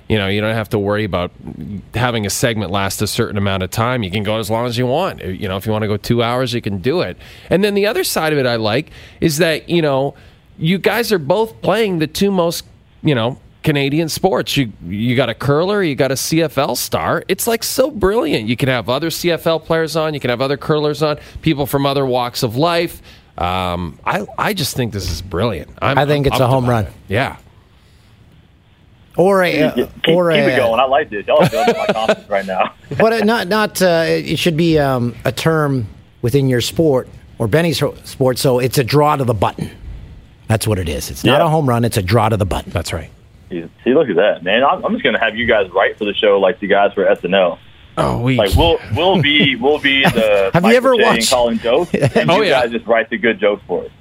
[0.08, 1.32] you know, you don't have to worry about
[1.94, 4.04] having a segment last a certain amount of time.
[4.04, 5.22] You can go as long as you want.
[5.22, 7.18] You know, if you want to go two hours, you can do it.
[7.50, 10.16] And then the other side of it I like is that you know
[10.58, 12.64] you guys are both playing the two most
[13.04, 14.56] you know Canadian sports.
[14.56, 17.24] You you got a curler, you got a CFL star.
[17.28, 18.48] It's like so brilliant.
[18.48, 21.86] You can have other CFL players on, you can have other curlers on, people from
[21.86, 23.02] other walks of life.
[23.38, 25.72] Um, I I just think this is brilliant.
[25.82, 26.86] I'm, I think I'm it's a home run.
[26.86, 26.94] it.
[27.10, 27.38] Yeah.
[29.18, 30.80] Or a uh, keep, or keep a it going.
[30.80, 31.26] I like this.
[31.26, 32.74] Y'all are building my confidence right now.
[33.00, 35.88] but uh, not not uh, it should be um, a term
[36.22, 37.10] within your sport
[37.40, 38.38] or Benny's sport.
[38.38, 39.72] So it's a draw to the button.
[40.48, 41.10] That's what it is.
[41.10, 41.48] It's not Yeah.
[41.48, 41.84] a home run.
[41.84, 42.72] It's a draw to the button.
[42.72, 43.10] That's right.
[43.50, 44.64] See, look at that, man.
[44.64, 47.06] I'm, I'm just gonna have you guys write for the show like the guys for
[47.06, 47.60] SNL.
[47.98, 51.18] Oh, we Like we'll we'll be we'll be the Have you Michael ever Che and
[51.18, 52.62] watched- Colin jokes, and Oh, you yeah.
[52.64, 53.92] guys just write the good jokes for us.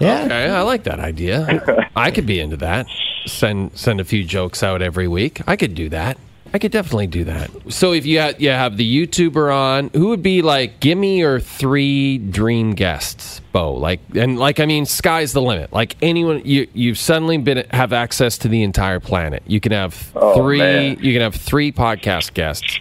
[0.00, 0.24] Yeah.
[0.24, 1.88] Okay, I like that idea.
[1.94, 2.86] I could be into that.
[3.26, 5.40] Send send a few jokes out every week.
[5.46, 6.16] I could do that.
[6.54, 7.50] I could definitely do that.
[7.68, 11.18] So if you have, you have the YouTuber on, who would be like, give me
[11.18, 13.74] your three dream guests, Bo?
[13.74, 15.72] Like, and like, I mean, sky's the limit.
[15.72, 19.42] Like anyone, you you've suddenly been have access to the entire planet.
[19.46, 20.58] You can have Oh, three.
[20.58, 20.98] man.
[21.00, 22.78] You can have three podcast guests.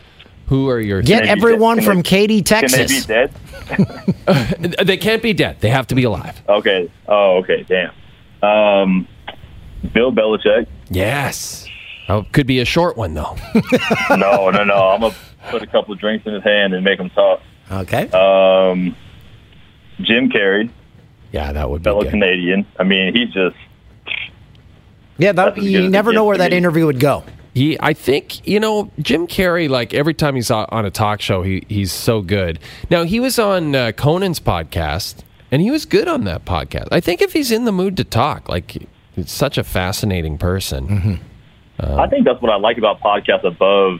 [0.47, 1.01] Who are your?
[1.01, 1.85] Get they be everyone dead?
[1.85, 3.05] from Katy, Can they be Texas.
[3.07, 3.33] dead?
[4.85, 5.57] they can't be dead.
[5.59, 6.39] They have to be alive.
[6.47, 6.91] Okay.
[7.07, 7.65] Oh, okay.
[7.67, 7.91] Damn.
[8.47, 9.07] Um,
[9.93, 10.67] Bill Belichick.
[10.91, 11.64] Yes.
[12.07, 13.35] Oh, could be a short one though.
[14.11, 14.89] No, no, no.
[14.89, 15.15] I'm gonna
[15.49, 17.41] put a couple of drinks in his hand and make him talk.
[17.71, 18.09] Okay.
[18.09, 18.95] Um,
[20.01, 20.69] Jim Carrey,
[21.31, 22.11] yeah, that would be fellow good.
[22.11, 22.65] Canadian.
[22.79, 23.55] I mean, he's just
[25.17, 26.57] yeah, that, that's you never know where that me.
[26.57, 27.23] interview would go.
[27.53, 29.69] He, I think, you know, Jim Carrey.
[29.69, 32.59] Like every time he's on on a talk show, he he's so good.
[32.91, 36.89] Now he was on uh, Conan's podcast, and he was good on that podcast.
[36.91, 38.75] I think if he's in the mood to talk, like
[39.15, 41.21] it's such a fascinating person.
[41.79, 43.99] I think that's what I like about podcasts above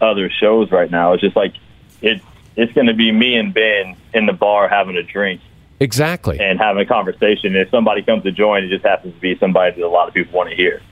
[0.00, 1.12] other shows right now.
[1.12, 1.54] It's just like
[2.00, 2.22] it's
[2.56, 5.40] it's going to be me and Ben in the bar having a drink
[5.80, 6.38] Exactly.
[6.40, 7.56] and having a conversation.
[7.56, 10.14] If somebody comes to join, it just happens to be somebody that a lot of
[10.14, 10.82] people want to hear.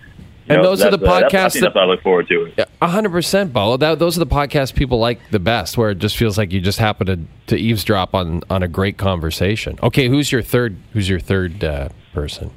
[0.46, 2.02] You And know, those are the that's, uh, that's- podcasts that- that's what I look
[2.02, 2.52] forward to.
[2.80, 3.76] A hundred percent, Bo.
[3.76, 6.60] That, those are the podcasts people like the best, where it just feels like you
[6.60, 7.18] just happen to,
[7.54, 9.78] to eavesdrop on on a great conversation.
[9.82, 10.76] Okay, who's your third?
[10.92, 12.50] Who's your third uh, person?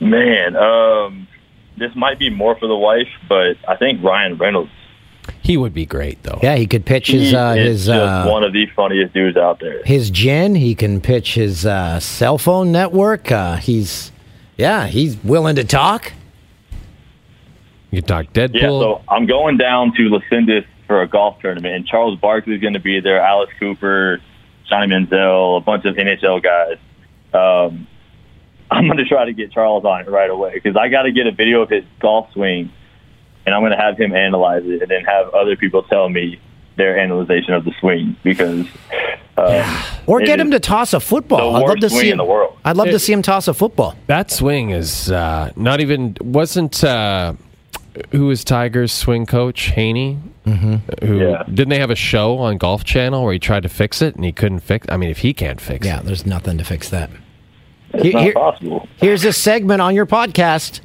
[0.00, 1.26] Man, um,
[1.78, 4.70] this might be more for the wife, but I think Ryan Reynolds.
[5.42, 6.38] He would be great, though.
[6.42, 9.12] Yeah, he could pitch He his uh, is his just uh, one of the funniest
[9.14, 9.82] dudes out there.
[9.84, 10.54] his gin.
[10.54, 13.30] He can pitch his uh, cell phone network.
[13.30, 14.10] Uh, he's
[14.56, 16.12] yeah, he's willing to talk.
[17.90, 18.54] You could talk Deadpool.
[18.54, 22.74] Yeah, so I'm going down to Lucinda for a golf tournament, and Charles Barkley's going
[22.74, 24.20] to be there, Alice Cooper,
[24.68, 26.78] Johnny Manziel, a bunch of NHL guys.
[27.32, 27.86] Um,
[28.70, 31.12] I'm going to try to get Charles on it right away because I got to
[31.12, 32.70] get a video of his golf swing,
[33.46, 36.40] and I'm going to have him analyze it, and then have other people tell me
[36.76, 38.66] their analyzation of the swing because
[40.06, 41.38] Or get him to toss a football.
[41.52, 42.18] the I'd love worst to swing see in him.
[42.18, 42.56] the world.
[42.64, 43.94] I'd love to see him toss a football.
[44.06, 47.34] That swing is uh, not even wasn't uh,
[48.12, 50.18] who was Tiger's swing coach Haney.
[50.46, 51.06] Mm-hmm.
[51.06, 51.42] Who Yeah.
[51.46, 54.24] didn't they have a show on Golf Channel where he tried to fix it and
[54.24, 54.86] he couldn't fix?
[54.90, 57.10] I mean, if he can't fix Yeah, it, there's nothing to fix that.
[57.94, 58.88] It's Here- not here- possible.
[58.96, 60.80] Here's a segment on your podcast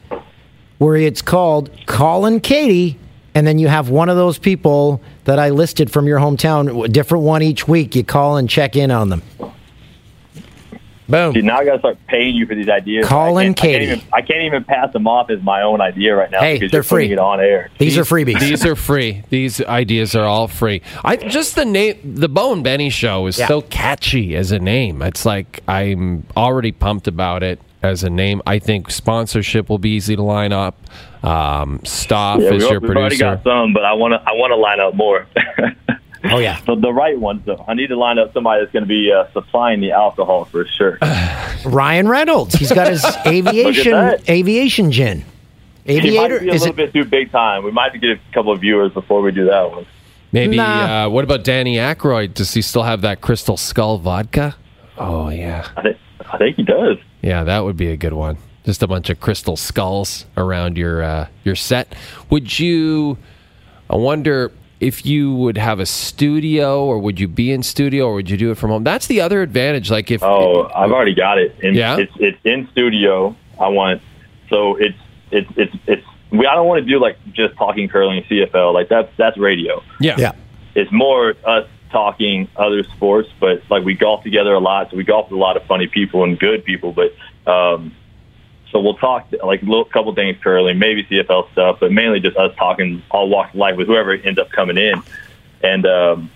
[0.78, 2.98] where it's called Call Katy,
[3.36, 6.88] and then you have one of those people that I listed from your hometown, a
[6.88, 7.96] different one each week.
[7.96, 9.22] You call and check in on them.
[11.10, 11.34] Boom.
[11.34, 13.08] See, now I got to start paying you for these ideas.
[13.08, 15.82] Colin I can't, I can't, even, I can't even pass them off as my own
[15.82, 17.12] idea right now Hey, because they're you're free.
[17.12, 17.70] it on air.
[17.78, 18.40] These are freebies.
[18.40, 19.24] these are free.
[19.30, 20.82] These ideas are all free.
[21.04, 23.48] I just the name, the Bo and Benny Show is Yeah.
[23.48, 25.02] so catchy as a name.
[25.02, 28.42] It's like I'm already pumped about it as a name.
[28.48, 30.80] I think sponsorship will be easy to line up.
[31.22, 34.34] Um, Stoff Yeah, is we, your we've already got some, but I want to I
[34.34, 35.28] want to line up more.
[36.26, 36.60] oh, yeah.
[36.66, 37.64] the, the right ones, though.
[37.68, 40.66] I need to line up somebody that's going to be uh, supplying the alcohol for
[40.68, 40.98] sure.
[41.66, 42.56] Ryan Reynolds.
[42.56, 43.94] He's got his aviation
[44.30, 45.26] aviation gin.
[45.86, 46.76] He might be a Is little it?
[46.76, 47.64] bit too big time.
[47.64, 49.86] We might have to get a couple of viewers before we do that one.
[50.32, 50.56] Maybe.
[50.58, 51.06] Nah.
[51.06, 52.34] Uh, what about Danny Aykroyd?
[52.34, 54.56] Does he still have that Crystal Skull vodka?
[54.98, 55.98] Oh yeah, I think
[56.32, 56.98] I think he does.
[57.22, 58.38] yeah, that would be a good one.
[58.64, 61.94] Just a bunch of crystal skulls around your uh, your set.
[62.30, 63.18] Would you?
[63.90, 64.52] I wonder
[64.84, 68.38] if you would have a studio, or would you be in studio, or would you
[68.38, 68.84] do it from home?
[68.84, 69.90] That's the other advantage.
[69.90, 71.56] Like if Oh, I've already got it.
[71.64, 71.98] And Yeah?
[71.98, 73.36] it's it's in studio.
[73.60, 74.02] I want
[74.50, 74.98] so it's
[75.32, 76.46] it's it's it's we.
[76.48, 79.82] I don't want to do like just talking curling CFL like that's that's radio.
[80.00, 80.32] yeah, Yeah.
[80.76, 84.90] It's more us talking other sports, but like we golf together a lot.
[84.92, 86.92] So we golf with a lot of funny people and good people.
[86.92, 87.14] But
[87.52, 87.94] um,
[88.74, 92.36] so we'll talk like a little couple things curling, maybe CFL stuff, but mainly just
[92.36, 94.96] us talking all walks of life with whoever ends up coming in.
[95.62, 96.32] And um,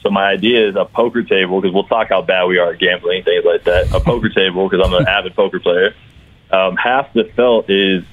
[0.00, 2.78] so my idea is a poker table because we'll talk how bad we are at
[2.78, 3.92] gambling, things like that.
[3.92, 5.96] A poker table because I'm an avid poker player.
[6.52, 8.04] Um, half the felt is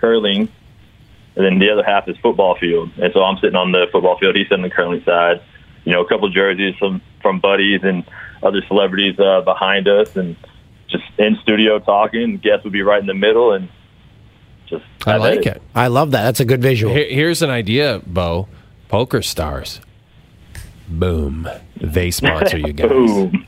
[0.00, 0.48] curling,
[1.36, 2.90] and then the other half is football field.
[3.00, 4.34] And so I'm sitting on the football field.
[4.34, 5.40] He's sitting on the curling side.
[5.84, 8.04] You know, a couple jerseys from from buddies and
[8.42, 10.34] other celebrities uh, behind us, and
[11.18, 12.38] in studio talking.
[12.38, 13.68] Guests would be right in the middle, and
[14.66, 15.62] just I like at it.
[15.74, 16.22] I love that.
[16.22, 16.92] That's a good visual.
[16.92, 18.48] Here, here's an idea, Bo.
[18.88, 19.80] Poker Stars.
[20.86, 21.48] Boom.
[21.76, 22.88] They sponsor you guys.
[22.88, 23.46] Boom.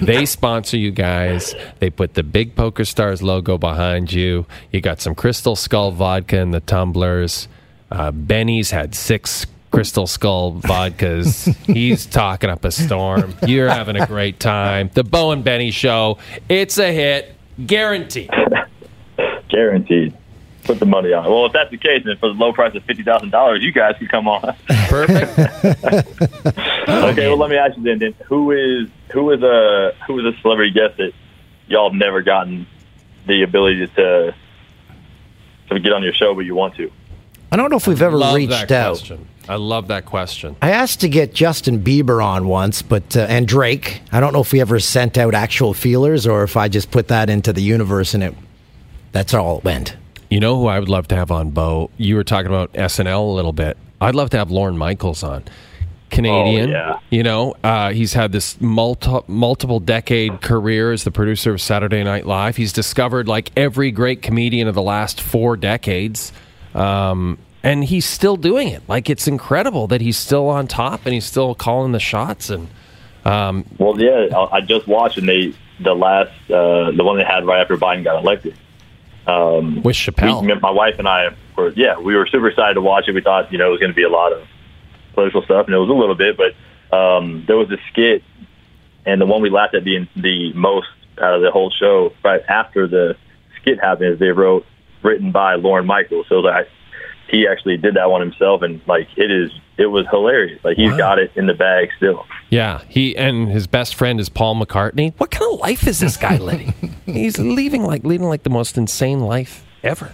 [0.00, 1.54] they sponsor you guys.
[1.80, 4.46] They put the big Poker Stars logo behind you.
[4.72, 7.48] You got some Crystal Skull vodka in the tumblers.
[7.90, 11.54] Uh, Benny's had six Crystal Skull vodkas.
[11.66, 13.34] He's talking up a storm.
[13.46, 14.90] You're having a great time.
[14.94, 16.18] The Bo and Benny show.
[16.48, 17.34] It's a hit.
[17.66, 18.30] Guaranteed.
[19.48, 20.16] Guaranteed.
[20.64, 21.24] Put the money on.
[21.24, 21.28] it.
[21.30, 23.72] Well, if that's the case, then for the low price of fifty thousand dollars, you
[23.72, 24.54] guys can come on.
[24.88, 25.38] Perfect.
[26.88, 27.98] okay, well, let me ask you then.
[27.98, 31.12] then who is who is a who is a celebrity guest that
[31.68, 32.66] y'all have never gotten
[33.26, 34.34] the ability to
[35.70, 36.90] to get on your show, but you want to?
[37.50, 38.98] I don't know if we've ever love reached out.
[38.98, 39.26] question.
[39.48, 40.56] I love that question.
[40.60, 44.02] I asked to get Justin Bieber on once, but uh, and Drake.
[44.12, 47.08] I don't know if we ever sent out actual feelers or if I just put
[47.08, 48.34] that into the universe and it.
[49.12, 49.96] That's all it went.
[50.30, 51.90] You know who I would love to have on, Bo?
[51.96, 53.78] You were talking about SNL a little bit.
[54.00, 55.44] I'd love to have Lorne Michaels on.
[56.10, 56.70] Canadian.
[56.70, 56.98] Oh, yeah.
[57.10, 62.02] You know, uh, he's had this multi- multiple decade career as the producer of Saturday
[62.02, 62.56] Night Live.
[62.56, 66.32] He's discovered like every great comedian of the last four decades.
[66.74, 68.82] Um, and he's still doing it.
[68.88, 72.50] Like it's incredible that he's still on top and he's still calling the shots.
[72.50, 72.68] And
[73.78, 77.46] Well, yeah, I I just watched and they the last uh, the one they had
[77.46, 78.54] right after Biden got elected.
[79.26, 82.80] Um, with we, Chappelle, my wife and I were yeah, we were super excited to
[82.80, 83.14] watch it.
[83.14, 84.46] We thought you know it was going to be a lot of
[85.14, 88.22] political stuff, and it was a little bit, but um, there was a skit,
[89.04, 90.88] and the one we laughed at being the most
[91.20, 92.12] out of the whole show.
[92.24, 93.16] Right after the
[93.60, 94.64] skit happened, is they wrote
[95.02, 96.26] written by Lorne Michaels.
[96.28, 96.68] So like
[97.28, 100.62] he actually did that one himself, and like it is it was hilarious.
[100.64, 100.96] Like he's Wow.
[100.98, 102.26] got it in the bag still.
[102.50, 105.12] Yeah, he and his best friend is Paul McCartney.
[105.18, 106.72] What kind of life is this guy living?
[107.06, 110.12] He's leaving like leading like the most insane life ever.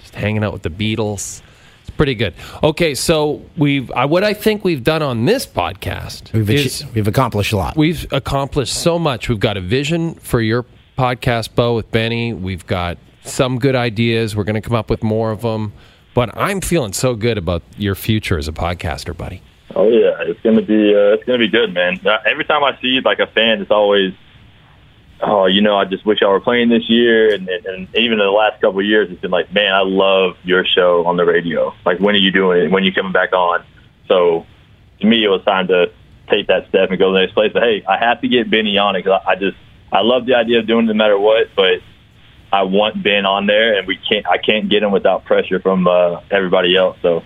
[0.00, 1.42] Just hanging out with the Beatles.
[1.82, 2.34] It's pretty good.
[2.62, 6.90] Okay, so we've I, what I think we've done on this podcast We've is achi-
[6.94, 7.76] we've accomplished a lot.
[7.76, 9.28] we've accomplished so much.
[9.28, 10.66] We've got a vision for your
[10.98, 12.32] podcast, Bo, with Benny.
[12.32, 14.34] We've got some good ideas.
[14.36, 15.72] We're going to come up with more of them.
[16.16, 19.42] But I'm feeling so good about your future as a podcaster, buddy.
[19.74, 22.00] Oh yeah, it's gonna be uh, it's gonna be good, man.
[22.06, 24.14] Uh, every time I see like a fan, it's always,
[25.20, 28.12] oh, you know, I just wish y'all were playing this year, and, and, and even
[28.12, 31.18] in the last couple of years, it's been like, man, I love your show on
[31.18, 31.74] the radio.
[31.84, 32.70] Like, when are you doing it?
[32.70, 33.62] When are you coming back on?
[34.08, 34.46] So,
[35.00, 35.92] to me, it was time to
[36.30, 37.52] take that step and go to the next place.
[37.52, 39.58] But hey, I have to get Benny on it because I, I just
[39.92, 41.48] I love the idea of doing it no matter what.
[41.54, 41.80] But
[42.56, 45.86] I want Ben on there, and we can't I can't get him without pressure from
[45.86, 46.96] uh, everybody else.
[47.02, 47.22] So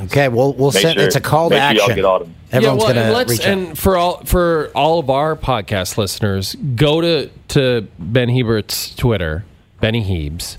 [0.00, 0.98] Okay, we'll we'll make send.
[0.98, 1.96] sure, it's a call to make sure y'all action.
[1.96, 2.34] get on him.
[2.52, 3.46] Everyone's yeah, well, and gonna let's, reach out.
[3.58, 9.44] and for all for all of our podcast listeners, go to to Ben Hebert's Twitter,
[9.80, 10.56] Benny Heebz,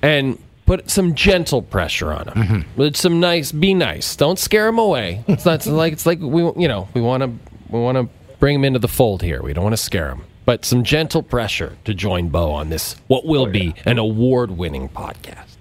[0.00, 2.34] and put some gentle pressure on him.
[2.34, 2.80] Mm-hmm.
[2.80, 4.14] With some nice, be nice.
[4.16, 5.24] Don't scare him away.
[5.26, 7.30] It's not like it's like we you know we want to
[7.70, 9.42] we want to bring him into the fold here.
[9.42, 12.96] We don't want to scare him, but some gentle pressure to join Bo on this
[13.06, 15.58] what will oh, be an award winning podcast.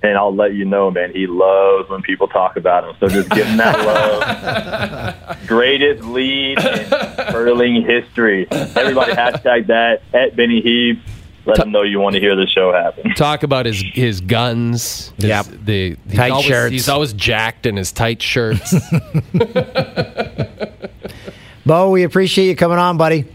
[0.00, 2.94] And I'll let you know, man, he loves when people talk about him.
[3.00, 5.38] So just give him that love.
[5.48, 6.88] Greatest lead in
[7.32, 8.46] curling history.
[8.48, 11.00] Everybody hashtag that at Benny Heebz.
[11.44, 13.14] Let him know you want to hear the show happen.
[13.14, 15.12] Talk about his his guns.
[15.16, 15.46] His, Yep.
[15.64, 16.70] The he's Tight always, shirts.
[16.70, 18.72] He's always jacked in his tight shirts.
[21.66, 23.26] Bo, we appreciate you coming on, buddy.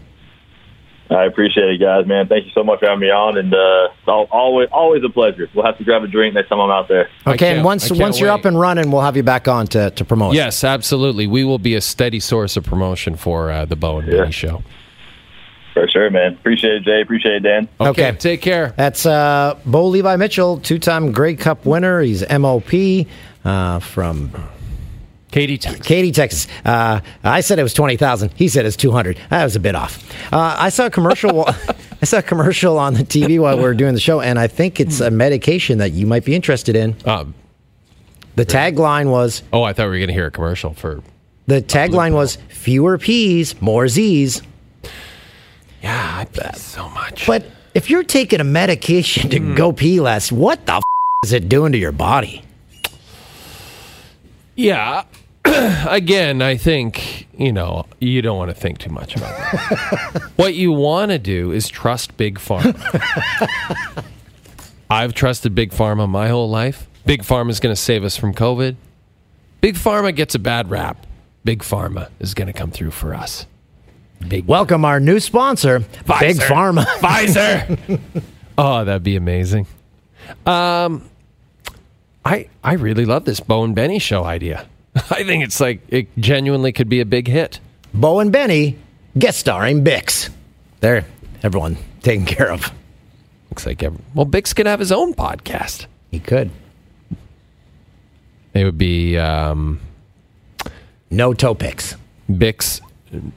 [1.10, 2.28] I appreciate it, guys, man.
[2.28, 3.88] Thank you so much for having me on, and uh,
[4.30, 5.48] always always a pleasure.
[5.54, 7.08] We'll have to grab a drink next time I'm out there.
[7.26, 9.48] Okay, and can't- once I can't once you're up and running, we'll have you back
[9.48, 10.34] on to, to promote.
[10.34, 11.26] yes, absolutely.
[11.26, 14.18] We will be a steady source of promotion for uh, the Bo and Yeah.
[14.20, 14.62] Benny show.
[15.74, 16.34] For sure, man.
[16.34, 17.00] Appreciate it, Jay.
[17.00, 17.68] Appreciate it, Dan.
[17.80, 18.18] Okay, Okay.
[18.18, 18.74] take care.
[18.76, 22.00] That's uh, Bo Levi Mitchell, two-time Grey Cup winner.
[22.00, 23.06] He's MOP
[23.44, 24.30] uh, from
[25.30, 25.86] Katy, Texas.
[25.86, 26.46] Katy, Texas.
[26.64, 28.32] Uh, I said it was twenty thousand.
[28.34, 29.18] He said it's two hundred.
[29.30, 30.02] That was a bit off.
[30.32, 31.46] Uh, I saw a commercial.
[32.00, 34.46] I saw a commercial on the TV while we were doing the show, and I
[34.46, 36.96] think it's a medication that you might be interested in.
[37.04, 37.34] Um,
[38.36, 41.02] The tagline was oh, I thought we were going to hear a commercial for.
[41.46, 44.42] the tagline was fewer P's, more Z's.
[45.82, 47.26] Yeah, I bet so much.
[47.26, 50.82] But if you're taking a medication to go pee less, what the f-
[51.24, 52.42] is it doing to your body?
[54.58, 55.04] Yeah,
[55.44, 60.30] again, I think you know you don't want to think too much about that.
[60.36, 62.74] what you want to do is trust Big Pharma.
[64.90, 66.88] I've trusted Big Pharma my whole life.
[67.06, 68.74] Big Pharma is going to save us from COVID.
[69.60, 71.06] Big Pharma gets a bad rap.
[71.44, 73.46] Big Pharma is going to come through for us.
[74.26, 75.78] Big Welcome our new sponsor,
[76.18, 76.84] Big Pharma.
[76.98, 78.00] Pfizer.
[78.58, 79.68] oh, that'd be amazing.
[80.44, 81.08] Um,
[82.28, 84.66] I I really love this Bo and Benny show idea.
[84.94, 87.58] I think it's like it genuinely could be a big hit.
[87.94, 88.76] Bo and Benny
[89.18, 90.28] guest starring Bix.
[90.80, 91.06] There,
[91.42, 92.70] everyone taken care of.
[93.50, 95.86] Looks like every, well, Bix could have his own podcast.
[96.10, 96.50] He could.
[98.52, 99.80] It would be um,
[101.10, 101.96] No toe picks.
[102.30, 102.82] Bix,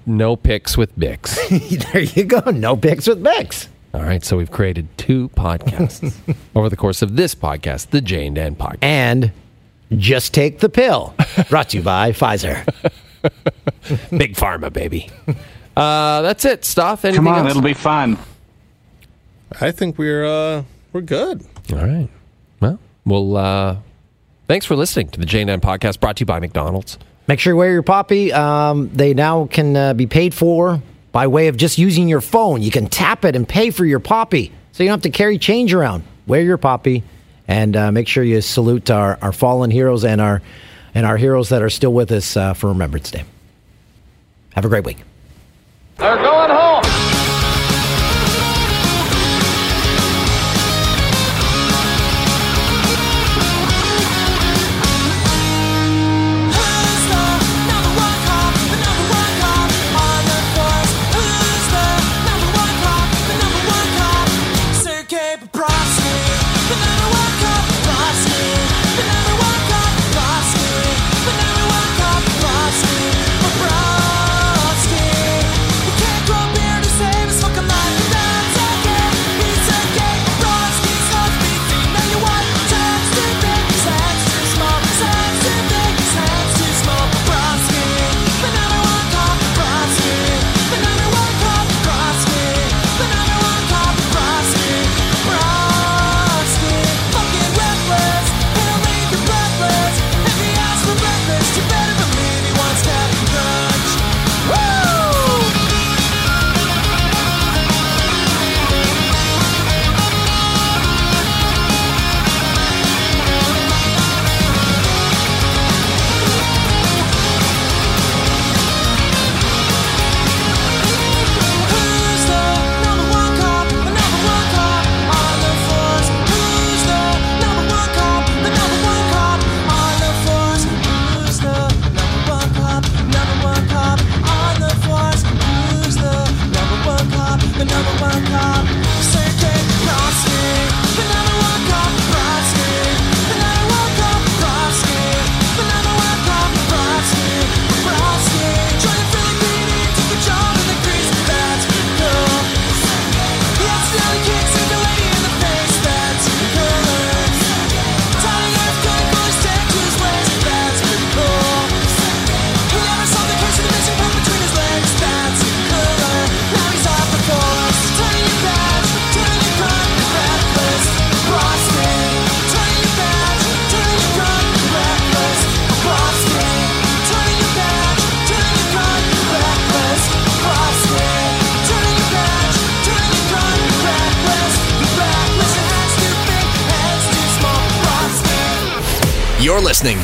[0.06, 1.38] no picks with Bix.
[1.94, 2.42] there you go.
[2.52, 3.68] No picks with Bix.
[3.94, 6.16] All right, so we've created two podcasts
[6.56, 8.78] over the course of this podcast, the Jane and Dan podcast.
[8.84, 9.32] And
[9.98, 11.14] just take the pill.
[11.50, 12.66] Brought to you by Pfizer.
[14.18, 15.10] Big Pharma, baby.
[15.76, 16.64] Uh, that's it.
[16.64, 17.04] Stuff.
[17.04, 17.50] Anything Come on, else?
[17.52, 18.18] it'll be fun.
[19.60, 20.64] I think we're uh,
[20.94, 21.46] we're good.
[21.74, 22.08] All right.
[22.62, 23.78] Well, well, uh,
[24.48, 26.98] thanks for listening to the Jay and Dan podcast brought to you by McDonald's.
[27.28, 28.32] Make sure you wear your poppy.
[28.32, 30.82] Um, they now can uh, be paid for
[31.12, 32.62] by way of just using your phone.
[32.62, 35.38] You can tap it and pay for your poppy, so you don't have to carry
[35.38, 36.04] change around.
[36.28, 37.04] Wear your poppy,
[37.48, 40.42] and uh, make sure you salute our, our fallen heroes and our
[40.94, 43.24] and our heroes that are still with us uh, for Remembrance Day.
[44.56, 44.98] Have a great week.
[45.98, 47.11] They're going home.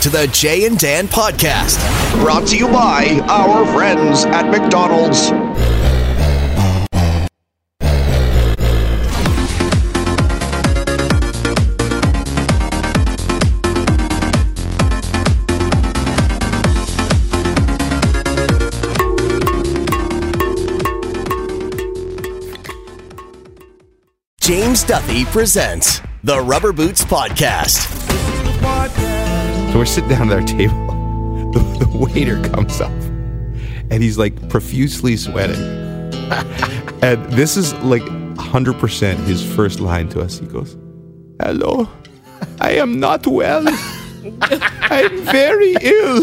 [0.07, 1.77] To the Jay and Dan podcast.
[2.21, 5.31] Brought to you by our friends at McDonald's.
[24.39, 27.96] James Duffy presents the Rubber Boots Podcast.
[29.77, 30.87] So we're sitting down at our table.
[31.53, 32.91] The, the waiter comes up
[33.91, 35.55] and he's like profusely sweating.
[37.03, 40.39] and this is like 100% his first line to us.
[40.39, 40.75] He goes,
[41.39, 41.87] Hello,
[42.59, 43.65] I am not well.
[44.41, 46.21] I'm very ill.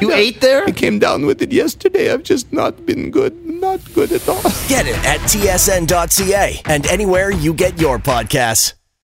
[0.00, 0.64] You ate there?
[0.64, 2.12] I came down with it yesterday.
[2.12, 3.44] I've just not been good.
[3.44, 4.40] Not good at all.
[4.68, 8.74] Get it at tsn.ca and anywhere you get your podcasts.